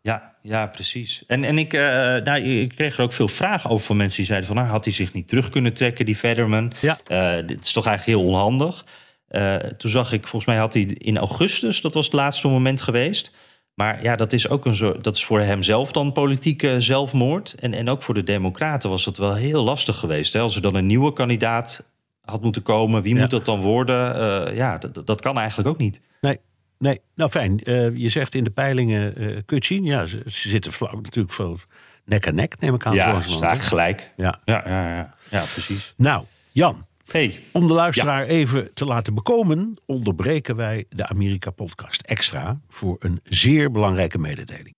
[0.03, 1.23] Ja, ja, precies.
[1.27, 1.81] En, en ik, eh,
[2.23, 4.57] nou, ik kreeg er ook veel vragen over van mensen die zeiden van...
[4.57, 6.71] Nou, had hij zich niet terug kunnen trekken, die Fetterman?
[6.81, 6.99] Ja.
[7.07, 8.85] Eh, dit is toch eigenlijk heel onhandig.
[9.27, 11.81] Eh, toen zag ik, volgens mij had hij in augustus...
[11.81, 13.31] dat was het laatste moment geweest.
[13.73, 17.55] Maar ja, dat is ook een zo, dat is voor hemzelf dan politieke zelfmoord.
[17.59, 20.33] En, en ook voor de democraten was dat wel heel lastig geweest.
[20.33, 20.39] Hè?
[20.39, 23.01] Als er dan een nieuwe kandidaat had moeten komen...
[23.01, 23.21] wie Ja.
[23.21, 24.55] moet dat dan worden?
[24.55, 26.01] Ja, dat, dat kan eigenlijk ook niet.
[26.21, 26.39] Nee,
[26.83, 27.01] nee.
[27.15, 27.59] Nou fijn.
[27.59, 29.83] Eh, je zegt in de peilingen eh kun je het zien.
[29.83, 31.57] Ja, ze, ze zitten vlak natuurlijk veel
[32.05, 32.93] nek aan nek, neem ik aan.
[32.93, 34.13] Ja, eigenlijk gelijk.
[34.17, 34.39] Ja.
[34.45, 35.93] Ja, ja, ja, ja, precies.
[35.97, 36.85] Nou, Jan.
[37.11, 37.39] Hey.
[37.51, 43.71] Om de luisteraar even te laten bekomen, onderbreken wij de Amerika-podcast extra voor een zeer
[43.71, 44.75] belangrijke mededeling.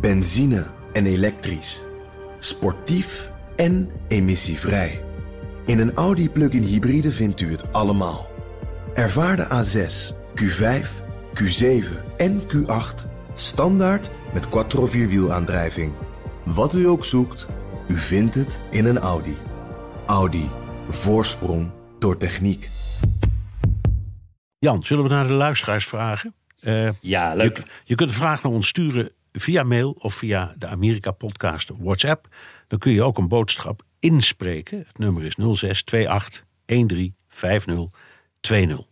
[0.00, 1.84] Benzine en elektrisch.
[2.38, 5.00] Sportief en emissievrij.
[5.66, 8.26] In een Audi plug-in hybride vindt u het allemaal.
[8.94, 11.02] Ervaar de A6, Q5,
[11.34, 11.84] Q7
[12.16, 15.92] en Q8 standaard met quattro vierwielaandrijving.
[16.42, 17.48] Wat u ook zoekt,
[17.88, 19.36] u vindt het in een Audi.
[20.06, 20.48] Audi.
[20.88, 22.68] Voorsprong door techniek.
[24.58, 26.34] Jan, zullen we naar de luisteraars vragen?
[26.60, 27.56] Eh, Ja, leuk.
[27.56, 31.70] Je, je kunt een vraag naar ons sturen via mail of via de Amerika Podcast
[31.78, 32.26] WhatsApp.
[32.68, 34.78] Dan kun je ook een boodschap inspreken.
[34.78, 38.86] Het nummer is 0628 135020.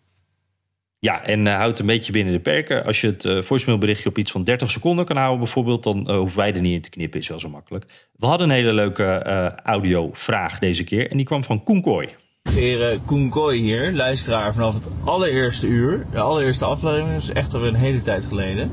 [1.03, 2.85] Ja, en uh, houd een beetje binnen de perken.
[2.85, 6.17] Als je het uh, voicemailberichtje op iets van 30 seconden kan houden, bijvoorbeeld, dan uh,
[6.17, 7.21] hoeven wij er niet in te knippen.
[7.21, 7.85] Is wel zo makkelijk.
[8.17, 9.23] We hadden een hele leuke
[9.65, 11.11] audiovraag deze keer.
[11.11, 12.09] En die kwam van Koen Kooi.
[12.49, 16.07] Heren, Koen Kooi hier, luisteraar vanaf het allereerste uur.
[16.13, 18.73] De allereerste aflevering, is echt alweer een hele tijd geleden.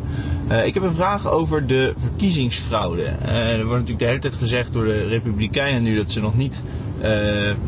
[0.52, 3.02] Uh, ik heb een vraag over de verkiezingsfraude.
[3.02, 6.38] Uh, er wordt natuurlijk de hele tijd gezegd door de Republikeinen nu dat ze nog
[6.38, 6.64] niet
[6.98, 7.04] uh,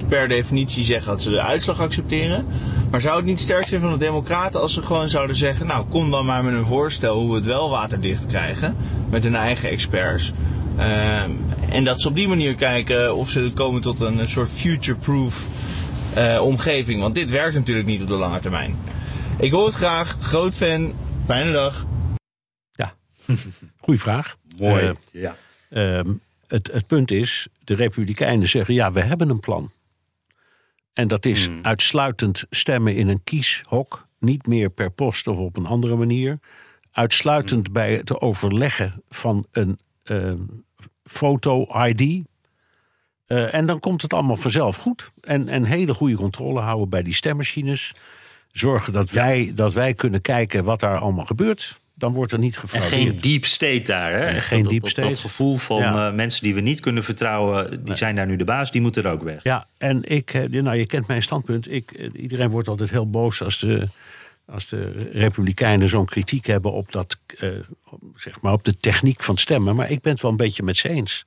[0.07, 2.45] per definitie zeggen dat ze de uitslag accepteren.
[2.91, 5.85] Maar zou het niet sterk zijn van de Democraten als ze gewoon zouden zeggen: Nou,
[5.89, 8.75] kom dan maar met een voorstel hoe we het wel waterdicht krijgen.
[9.09, 10.33] Met hun eigen experts.
[11.69, 15.47] en dat ze op die manier kijken of ze komen tot een soort future-proof
[16.17, 17.01] uh, omgeving.
[17.01, 18.75] Want dit werkt natuurlijk niet op de lange termijn.
[19.39, 20.17] Ik hoor het graag.
[20.19, 20.93] Groot fan.
[21.25, 21.85] Fijne dag.
[22.71, 22.93] Ja,
[23.85, 24.35] goeie vraag.
[24.57, 24.85] Mooi.
[24.85, 25.35] Uh, ja.
[25.69, 26.13] Uh,
[26.47, 29.71] het, het punt is, de Republikeinen zeggen ja, we hebben een plan.
[30.93, 31.59] En dat is Hmm.
[31.61, 34.07] uitsluitend stemmen in een kieshok.
[34.19, 36.39] Niet meer per post of op een andere manier.
[36.91, 37.73] Uitsluitend Hmm.
[37.73, 40.41] bij het overleggen van een ehm,
[41.03, 42.25] foto-ID.
[43.31, 45.11] Uh, en dan komt het allemaal vanzelf goed.
[45.21, 47.93] En, en hele goede controle houden bij die stemmachines.
[48.51, 51.79] Zorgen dat, wij, dat wij kunnen kijken wat daar allemaal gebeurt.
[51.95, 52.93] Dan wordt er niet En gefraudeerd.
[52.93, 54.11] geen deep state daar.
[54.11, 54.41] Hè?
[54.41, 55.07] Geen dat, deep state.
[55.07, 56.09] Dat gevoel van Ja.
[56.09, 59.03] uh, mensen die we niet kunnen vertrouwen, die zijn daar nu de baas, die moeten
[59.03, 59.43] er ook weg.
[59.43, 61.71] Ja, en ik, eh, nou, je kent mijn standpunt.
[61.71, 63.87] Ik, eh, iedereen wordt altijd heel boos als de,
[64.45, 67.49] als de Republikeinen zo'n kritiek hebben op, dat, eh,
[68.15, 69.75] zeg maar op de techniek van stemmen.
[69.75, 71.25] Maar ik ben het wel een beetje met ze eens.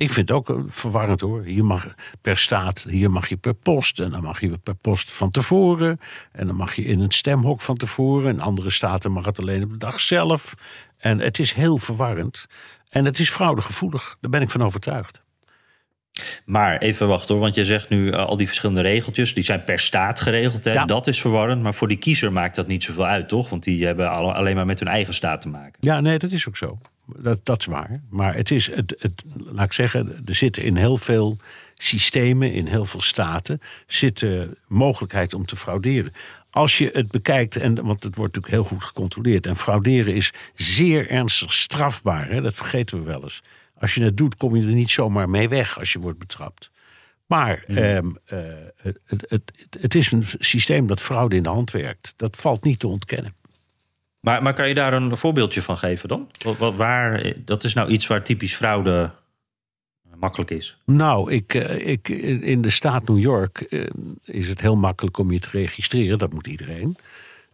[0.00, 1.42] Ik vind het ook eh, verwarrend hoor.
[1.44, 4.00] Hier mag per staat, hier mag je per post.
[4.00, 6.00] En dan mag je per post van tevoren.
[6.32, 8.32] En dan mag je in het stemhok van tevoren.
[8.32, 10.54] In andere staten mag het alleen op de dag zelf.
[10.98, 12.46] En het is heel verwarrend.
[12.88, 14.16] En het is fraudegevoelig.
[14.20, 15.22] Daar ben ik van overtuigd.
[16.44, 19.64] Maar even wachten hoor, want je zegt nu uh, al die verschillende regeltjes, die zijn
[19.64, 20.64] per staat geregeld.
[20.64, 20.72] Hè?
[20.72, 20.84] Ja.
[20.84, 23.48] Dat is verwarrend, maar voor die kiezer maakt dat niet zoveel uit, toch?
[23.50, 25.74] Want die hebben alle- alleen maar met hun eigen staat te maken.
[25.80, 26.78] Ja, nee, dat is ook zo.
[27.16, 28.02] Dat, dat is waar.
[28.10, 31.36] Maar het is, het, het, laat ik zeggen, er zitten in heel veel
[31.74, 36.12] systemen, in heel veel staten, zitten mogelijkheid om te frauderen.
[36.50, 40.32] Als je het bekijkt, en, want het wordt natuurlijk heel goed gecontroleerd, en frauderen is
[40.54, 43.42] zeer ernstig strafbaar, hè, dat vergeten we wel eens.
[43.78, 46.70] Als je het doet, kom je er niet zomaar mee weg als je wordt betrapt.
[47.26, 48.38] Maar ehm, eh,
[48.76, 52.14] het, het, het, het is een systeem dat fraude in de hand werkt.
[52.16, 53.34] Dat valt niet te ontkennen.
[54.20, 56.30] Maar, maar kan je daar een voorbeeldje van geven dan?
[56.58, 59.10] Wat, waar, dat is nou iets waar typisch fraude
[60.20, 60.76] makkelijk is.
[60.84, 62.08] Nou, ik, eh, ik,
[62.42, 63.86] in de staat New York eh,
[64.24, 66.18] is het heel makkelijk om je te registreren.
[66.18, 66.96] Dat moet iedereen.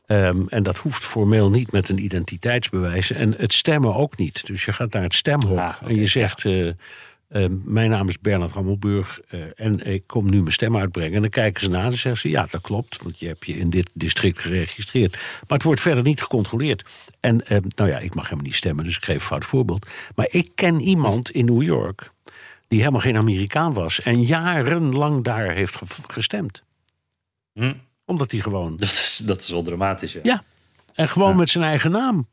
[0.07, 3.11] Ehm, en dat hoeft formeel niet met een identiteitsbewijs.
[3.11, 4.47] En het stemmen ook niet.
[4.47, 6.45] Dus je gaat naar het stemhok Ah, en je zegt...
[6.45, 6.71] eh,
[7.29, 11.15] eh, mijn naam is Bernard Hammelburg eh, en ik kom nu mijn stem uitbrengen.
[11.15, 12.29] En dan kijken ze na en zeggen ze...
[12.29, 15.13] ja, dat klopt, want je hebt je in dit district geregistreerd.
[15.13, 16.85] Maar het wordt verder niet gecontroleerd.
[17.21, 19.87] En eh, nou ja, ik mag helemaal niet stemmen, dus ik geef een fout voorbeeld.
[20.15, 22.11] Maar ik ken iemand in New York
[22.69, 24.01] die helemaal geen Amerikaan was...
[24.01, 26.63] en jarenlang daar heeft ge- gestemd.
[27.53, 27.75] Hm.
[28.05, 28.77] Omdat hij gewoon...
[28.77, 30.21] Dat is, dat is wel dramatisch, ja.
[30.23, 30.45] Ja,
[30.95, 32.27] en gewoon met zijn eigen naam.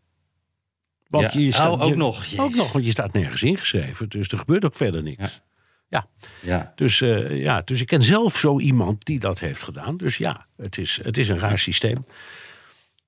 [1.20, 1.40] Want Ja.
[1.40, 4.10] je staat, Oh, ook je- nog, Ook nog, want je staat nergens ingeschreven.
[4.10, 5.22] Dus er gebeurt ook verder niks.
[5.22, 5.30] Ja.
[5.90, 6.08] Ja,
[6.42, 6.72] ja.
[6.76, 9.98] dus, eh, ja, dus ik ken zelf zo iemand die dat heeft gedaan.
[9.98, 12.06] Dus ja, het is, het is een raar systeem.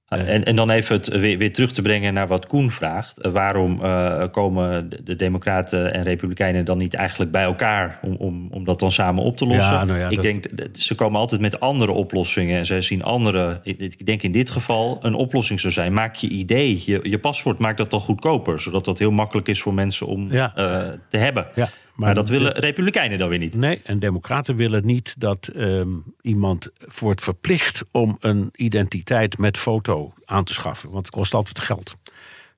[0.10, 3.18] En, en dan even het weer, weer terug te brengen naar wat Koen vraagt.
[3.18, 8.16] Eh, waarom eh, komen de, de Democraten en Republikeinen dan niet eigenlijk bij elkaar om,
[8.16, 9.74] om, om dat dan samen op te lossen?
[9.74, 12.58] Ja, nou ja, ik dat- denk, dat- ze komen altijd met andere oplossingen.
[12.58, 13.60] En zij zien andere.
[13.64, 15.94] Ik, denk in dit geval een oplossing zou zijn.
[15.94, 18.60] Maak je idee, je, je paspoort maakt dat dan goedkoper.
[18.60, 20.52] Zodat dat heel makkelijk is voor mensen om Ja.
[20.56, 21.48] eh, te hebben.
[21.56, 23.56] Ja, maar, dat willen Republikeinen dan weer niet.
[23.56, 25.90] Nee, en democraten willen niet dat ehm,
[26.22, 30.92] iemand wordt verplicht om een identiteit met foto aan te schaffen.
[30.92, 31.96] Want het kost altijd geld.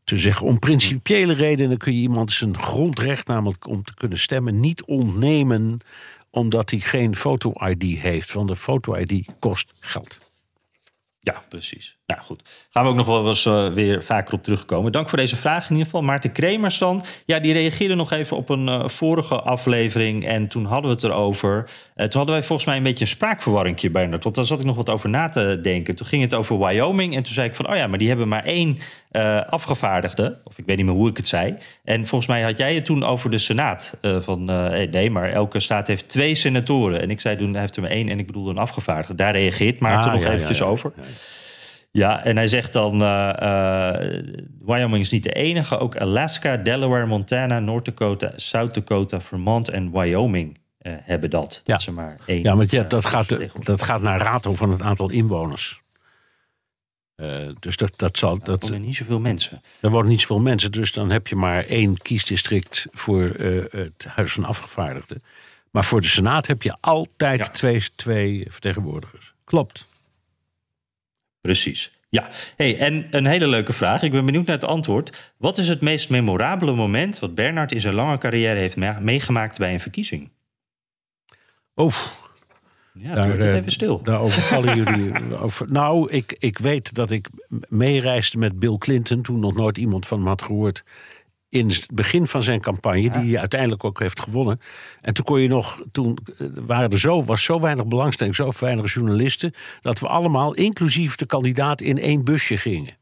[0.04, 4.60] Te zeggen, om principiële redenen kun je iemand zijn grondrecht, namelijk om te kunnen stemmen,
[4.60, 5.80] niet ontnemen
[6.30, 8.34] omdat hij geen foto-ID heeft.
[8.34, 10.20] Want de foto-ID kost geld.
[11.20, 11.97] Ja, precies.
[12.08, 14.92] Nou goed, gaan we ook nog wel eens uh, weer vaker op terugkomen.
[14.92, 16.02] Dank voor deze vraag in ieder geval.
[16.02, 20.26] Maarten Kremers dan, ja, die reageerde nog even op een uh, vorige aflevering.
[20.26, 21.56] En toen hadden we het erover.
[21.56, 24.24] Uh, toen hadden wij volgens mij een beetje een spraakverwarringje, Bernard.
[24.24, 25.96] Want daar zat ik nog wat over na te denken.
[25.96, 27.16] Toen ging het over Wyoming.
[27.16, 28.78] En toen zei ik van, oh ja, maar die hebben maar één
[29.50, 30.38] afgevaardigde.
[30.44, 31.56] Of ik weet niet meer hoe ik het zei.
[31.84, 33.98] En volgens mij had jij het toen over de Senaat.
[34.02, 34.46] van,
[34.92, 37.02] nee, maar elke staat heeft twee senatoren.
[37.02, 38.10] En ik zei toen, hij heeft er maar één.
[38.10, 39.16] En ik bedoelde een afgevaardigde.
[39.16, 40.92] Daar reageert Maarten ah, nog ja, eventjes ja, ja, over.
[41.98, 44.24] Ja, en hij zegt dan: uh, uh,
[44.60, 45.78] Wyoming is niet de enige.
[45.78, 51.50] Ook Alaska, Delaware, Montana, North Dakota, South Dakota, Vermont en Wyoming uh, hebben dat.
[51.50, 51.80] dat ja.
[51.80, 52.44] ze maar één.
[52.44, 55.82] Ja, maar ja, dat, gaat, dat gaat naar rato van het aantal inwoners.
[57.60, 58.40] dus dat, dat zal.
[58.40, 59.62] Dat, er wonen niet zoveel mensen.
[59.80, 63.24] Er wonen niet zoveel mensen, dus dan heb je maar één kiesdistrict voor
[63.70, 65.24] het Huis van Afgevaardigden.
[65.72, 67.50] Maar voor de Senaat heb je altijd ja.
[67.50, 69.34] twee, twee vertegenwoordigers.
[69.44, 69.87] Klopt.
[71.48, 71.92] Precies.
[72.10, 74.02] Ja, hey, en een hele leuke vraag.
[74.02, 75.34] Ik ben benieuwd naar het antwoord.
[75.38, 79.74] Wat is het meest memorabele moment wat Bernard in zijn lange carrière heeft meegemaakt bij
[79.74, 80.30] een verkiezing?
[81.76, 82.26] Oef.
[82.94, 84.02] Ja, daar, het even stil.
[84.04, 85.38] Daar overvallen jullie.
[85.38, 85.72] Over.
[85.72, 87.30] Nou, ik, ik weet dat ik
[87.68, 90.84] meereisde met Bill Clinton, toen nog nooit iemand van hem had gehoord
[91.50, 94.60] in het begin van zijn campagne, die hij uiteindelijk ook heeft gewonnen.
[95.02, 98.52] En toen kon je nog, toen eh, waren er zo, was zo weinig belangstelling, zo
[98.60, 102.98] weinig journalisten, dat we allemaal, inclusief de kandidaat, in één busje gingen.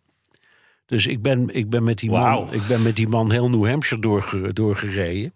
[0.86, 3.68] Dus ik ben, ik ben, met, die man, ik ben met die man heel New
[3.68, 5.34] Hampshire doorge, doorgereden.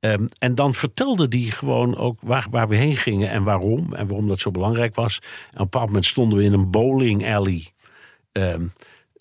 [0.00, 3.94] Um, en dan vertelde die gewoon ook waar, waar we heen gingen en waarom.
[3.94, 5.18] En waarom dat zo belangrijk was.
[5.18, 7.66] En op een bepaald moment stonden we in een bowling alley.
[8.32, 8.72] Um,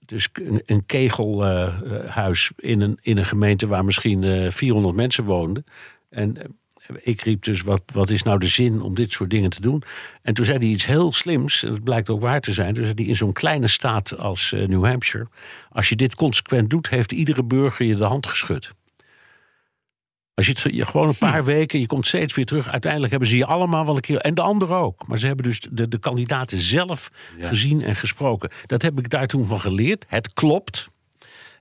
[0.05, 5.23] dus een, een kegelhuis uh, in, een, in een gemeente waar misschien uh, 400 mensen
[5.23, 5.65] woonden.
[6.09, 6.37] En
[7.01, 9.83] ik riep dus, wat, wat is nou de zin om dit soort dingen te doen?
[10.21, 12.73] En toen zei hij iets heel slims, en dat blijkt ook waar te zijn.
[12.73, 15.27] Dus hij in zo'n kleine staat als New Hampshire...
[15.69, 18.73] als je dit consequent doet, heeft iedere burger je de hand geschud.
[20.36, 22.69] Als je het je gewoon een paar weken, je komt steeds weer terug.
[22.69, 24.19] Uiteindelijk hebben ze je allemaal wel een keer.
[24.19, 25.08] En de anderen ook.
[25.08, 28.50] Maar ze hebben dus de, de kandidaten zelf gezien en gesproken.
[28.65, 30.06] Dat heb ik daar toen van geleerd.
[30.08, 30.88] Het klopt.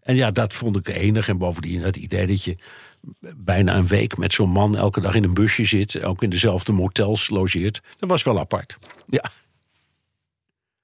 [0.02, 1.28] En ja, dat vond ik enig.
[1.28, 2.56] En bovendien het idee dat je
[3.36, 6.02] bijna een week met zo'n man elke dag in een busje zit.
[6.02, 7.82] Ook in dezelfde motels logeert.
[7.98, 8.78] Dat was wel apart.
[9.06, 9.30] Ja.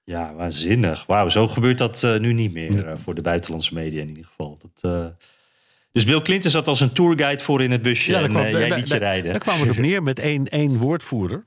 [0.05, 1.07] Ja, waanzinnig.
[1.07, 2.87] Wauw, zo gebeurt dat uh, nu niet meer.
[2.87, 4.59] Uh, voor de buitenlandse media in ieder geval.
[4.63, 4.93] Dat.
[4.93, 5.07] Uh...
[5.93, 8.51] Dus Bill Clinton zat als een tourguide voor in het busje ja, en kwam, uh,
[8.51, 9.31] jij liet je rijden.
[9.31, 11.45] Daar kwam het op neer met één, één woordvoerder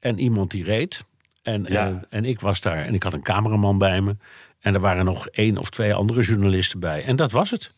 [0.00, 1.04] en iemand die reed.
[1.42, 1.86] En, ja.
[1.86, 4.16] en, en, ik was daar en ik had een cameraman bij me.
[4.60, 7.04] En er waren nog één of twee andere journalisten bij.
[7.04, 7.72] En dat was het.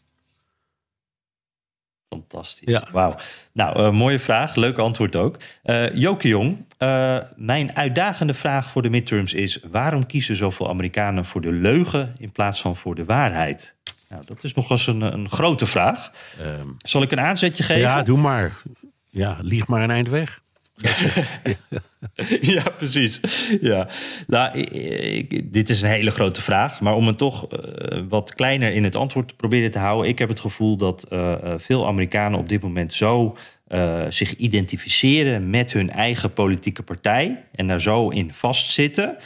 [2.09, 2.73] Fantastisch.
[2.73, 2.89] Ja.
[2.93, 3.17] Wauw.
[3.53, 4.55] Nou, uh, mooie vraag.
[4.55, 5.37] Leuk antwoord ook.
[5.65, 9.61] Uh, Joke Jong, uh, mijn uitdagende vraag voor de midterms is...
[9.71, 13.75] waarom kiezen zoveel Amerikanen voor de leugen in plaats van voor de waarheid?
[14.15, 16.13] Nou, dat is nog eens een, een grote vraag.
[16.41, 17.83] Um, Zal ik een aanzetje geven?
[17.83, 18.63] Ja, doe maar.
[19.11, 20.41] Ja, lieg maar een eind weg.
[22.55, 23.21] ja, precies.
[23.61, 23.89] Ja.
[24.27, 26.81] Nou, ik, dit is een hele grote vraag.
[26.81, 30.11] Maar om het toch uh, wat kleiner in het antwoord te proberen te houden.
[30.11, 33.37] Ik heb het gevoel dat uh, veel Amerikanen op dit moment zo
[33.69, 37.45] uh, zich identificeren met hun eigen politieke partij.
[37.55, 39.17] En daar zo in vastzitten.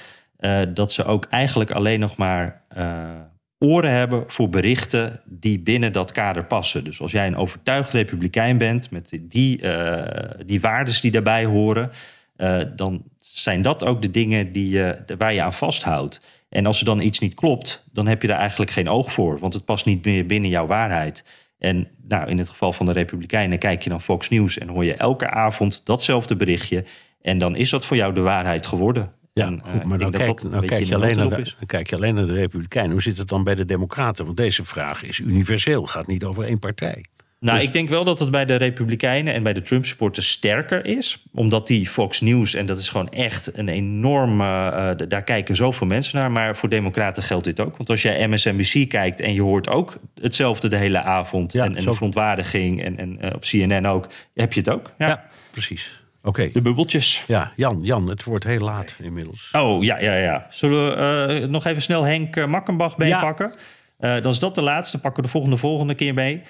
[0.75, 2.63] dat ze ook eigenlijk alleen nog maar
[3.59, 6.85] oren hebben voor berichten die binnen dat kader passen.
[6.85, 10.03] Dus als jij een overtuigd republikein bent met die, uh,
[10.47, 11.91] die waardes die daarbij horen,
[12.37, 14.83] uh, dan zijn dat ook de dingen die,
[15.19, 16.21] waar je aan vasthoudt.
[16.49, 19.39] En als er dan iets niet klopt, dan heb je daar eigenlijk geen oog voor,
[19.39, 21.25] want het past niet meer binnen jouw waarheid.
[21.59, 24.85] En nou, in het geval van de Republikeinen kijk je dan Fox News en hoor
[24.85, 26.85] je elke avond datzelfde berichtje.
[27.23, 29.18] En dan is dat voor jou de waarheid geworden.
[29.39, 31.97] Ja, en, goed, maar dan, kijk, dan, kijk je alleen naar de, dan kijk je
[31.97, 32.93] alleen naar de Republikeinen.
[32.93, 34.25] Hoe zit het dan bij de Democraten?
[34.25, 37.05] Want deze vraag is universeel, gaat niet over één partij.
[37.41, 37.67] Nou, dus...
[37.67, 41.25] ik denk wel dat het bij de Republikeinen en bij de Trump-supporters sterker is.
[41.33, 44.45] Omdat die Fox News, en dat is gewoon echt een enorme...
[44.45, 46.31] Uh, daar kijken zoveel mensen naar.
[46.31, 47.77] Maar voor democraten geldt dit ook.
[47.77, 51.53] Want als jij MSNBC kijkt en je hoort ook hetzelfde de hele avond...
[51.53, 54.93] Ja, en, en de verontwaardiging en, en uh, op CNN ook, heb je het ook.
[54.99, 56.01] ja, ja precies.
[56.29, 56.51] Okay.
[56.53, 57.25] De bubbeltjes.
[57.27, 59.49] Ja, Jan, Jan, het wordt heel laat inmiddels.
[59.53, 60.47] Oh, ja, ja, ja.
[60.51, 63.53] Zullen we uh, nog even snel Henk uh, Makkenbach meepakken?
[63.99, 64.17] Ja.
[64.17, 64.99] Uh, dan is dat de laatste.
[64.99, 66.43] Pakken we de volgende volgende keer mee.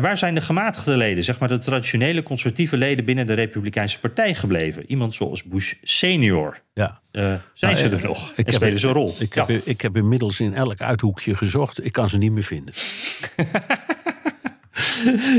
[0.00, 4.34] waar zijn de gematigde leden, zeg maar de traditionele conservatieve leden binnen de Republikeinse Partij
[4.34, 4.90] gebleven?
[4.90, 6.60] Iemand zoals Bush senior.
[6.74, 7.00] Ja.
[7.10, 8.32] zijn nou, ze er nog?
[8.36, 9.14] Ik en spelen ze een rol?
[9.18, 9.46] Ik, ja.
[9.46, 11.84] heb, ik heb inmiddels in elk uithoekje gezocht.
[11.84, 12.74] Ik kan ze niet meer vinden.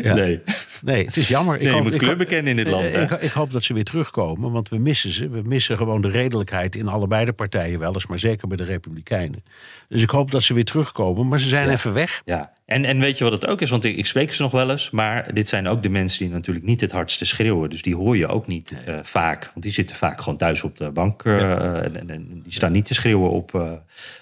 [0.03, 0.13] ja.
[0.13, 0.41] Nee.
[0.81, 1.57] Nee, het is jammer.
[1.63, 3.01] Nee, je moet ik kleur hoop- bekennen in dit land, eh?
[3.01, 5.29] Ik, ik hoop dat ze weer terugkomen, want we missen ze.
[5.29, 8.63] We missen gewoon de redelijkheid in allebei de partijen wel eens, maar zeker bij de
[8.63, 9.43] Republikeinen.
[9.89, 12.21] Dus ik hoop dat ze weer terugkomen, maar ze zijn even weg.
[12.25, 13.69] Ja, en, en weet je wat het ook is?
[13.69, 14.89] Want ik, ik spreek ze nog wel eens.
[14.89, 17.69] Maar dit zijn ook de mensen die natuurlijk niet het hardste schreeuwen.
[17.69, 19.43] Dus die hoor je ook niet eh, vaak.
[19.53, 21.23] Want die zitten vaak gewoon thuis op de bank.
[21.25, 21.41] eh,
[21.83, 23.71] en, en, en die staan niet te schreeuwen op, eh,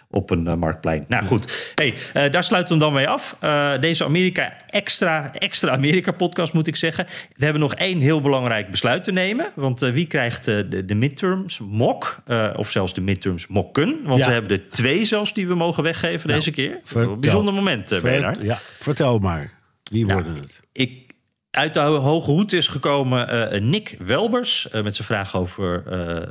[0.10, 1.06] op een eh, marktplein.
[1.08, 3.36] Nou goed, hey, eh, daar sluiten we hem dan mee af.
[3.40, 7.06] Eh, deze Amerika extra, extra Amerika podcast moet ik zeggen.
[7.36, 9.52] We hebben nog één heel belangrijk besluit te nemen.
[9.56, 12.18] Want eh, wie krijgt eh, de, de midterms mok?
[12.26, 14.00] Eh, of zelfs de midterms mokken?
[14.04, 14.28] Want Ja.
[14.28, 16.80] we hebben er twee zelfs die we mogen weggeven deze keer.
[16.84, 17.16] vertel.
[17.18, 18.00] Bijzonder moment, eh,
[18.42, 19.54] Ja, vertel maar.
[19.84, 20.60] Wie Nou, worden het?
[20.72, 21.14] Ik,
[21.52, 25.88] uit de ho- hoge hoed is gekomen eh, Nick Welbers eh, met zijn vraag over
[25.88, 26.30] eh,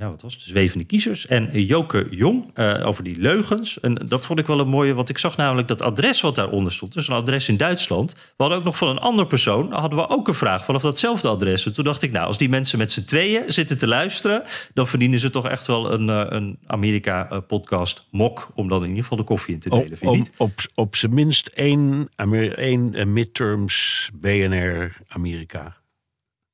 [0.00, 0.42] ja, wat was het?
[0.42, 1.26] zwevende kiezers.
[1.26, 3.80] En eh, Joke Jong eh, over die leugens.
[3.80, 6.72] En dat vond ik wel een mooie, want ik zag namelijk dat adres wat daaronder
[6.72, 6.92] stond.
[6.92, 8.12] Dus een adres in Duitsland.
[8.12, 11.28] We hadden ook nog van een ander persoon, hadden we ook een vraag vanaf datzelfde
[11.28, 11.66] adres.
[11.66, 14.42] En toen dacht ik, nou, als die mensen met z'n tweeën zitten te luisteren,
[14.74, 18.50] dan verdienen ze toch echt wel een, eh, een Amerika-podcast mok.
[18.54, 19.82] Om dan in ieder geval de koffie in te delen.
[19.84, 20.30] Op, vind je op, niet?
[20.36, 25.76] op, op zijn minst één, Amer- één eh, midterms BNR Amerika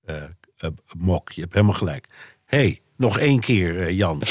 [0.05, 0.23] eh,
[0.57, 1.31] eh, mok.
[1.33, 2.09] Je hebt helemaal gelijk.
[2.45, 4.23] hey, nog één keer, eh, Jan.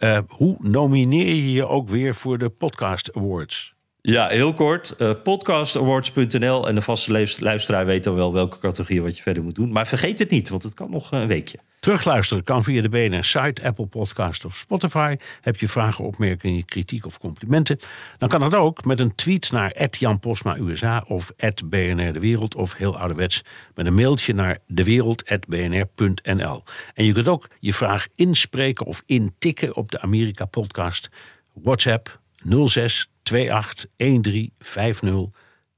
[0.00, 3.74] Eh, hoe nomineer je je ook weer voor de Podcast Awards?
[4.00, 4.90] Ja, heel kort.
[4.96, 9.42] eh, podcastawards.nl en de vaste luister- luisteraar weet dan wel welke categorie wat je verder
[9.42, 9.72] moet doen.
[9.72, 11.58] Maar vergeet het niet, want het kan nog een weekje.
[11.80, 15.16] Terugluisteren kan via de BNR-site, Apple Podcast of Spotify.
[15.40, 17.78] Heb je vragen, opmerkingen, kritiek of complimenten?
[18.18, 21.32] Dan kan dat ook met een tweet naar Jan Posma USA of
[21.64, 26.62] BNR De Wereld of heel ouderwets met een mailtje naar dewereld.bnr.nl.
[26.94, 31.08] En je kunt ook je vraag inspreken of intikken op de Amerika Podcast
[31.52, 32.20] WhatsApp
[32.66, 33.88] 06 28
[34.22, 35.26] 13 50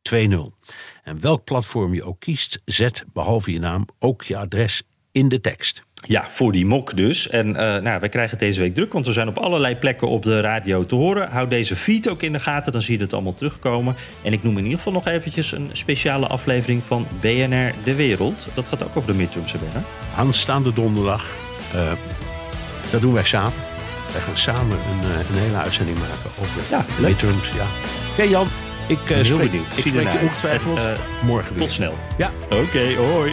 [0.02, 0.48] 20.
[1.02, 4.82] En welk platform je ook kiest, zet behalve je naam ook je adres
[5.12, 5.82] in de tekst.
[6.04, 7.28] Ja, voor die mok dus.
[7.28, 10.08] En eh nou, wij krijgen het deze week druk, want we zijn op allerlei plekken
[10.08, 11.30] op de radio te horen.
[11.30, 13.94] Houd deze feed ook in de gaten, dan zie je het allemaal terugkomen.
[14.22, 18.48] En ik noem in ieder geval nog eventjes een speciale aflevering van BNR De Wereld.
[18.54, 19.84] Dat gaat ook over de midterms, hè, Bernard?
[20.16, 21.24] Aanstaande donderdag,
[21.74, 21.92] eh,
[22.90, 23.52] dat doen wij samen.
[24.12, 27.48] Wij gaan samen een, eh, een hele uitzending maken over Ja, de midterms.
[27.52, 27.66] Ja.
[28.12, 28.46] Oké Jan,
[28.88, 29.66] ik uh, heel spreek, benieuwd.
[29.76, 30.94] ik Zie spreek je ongetwijfeld En,
[31.24, 31.62] morgen weer.
[31.62, 31.94] Tot snel.
[32.18, 32.30] Ja.
[32.50, 33.32] Oké, hoi.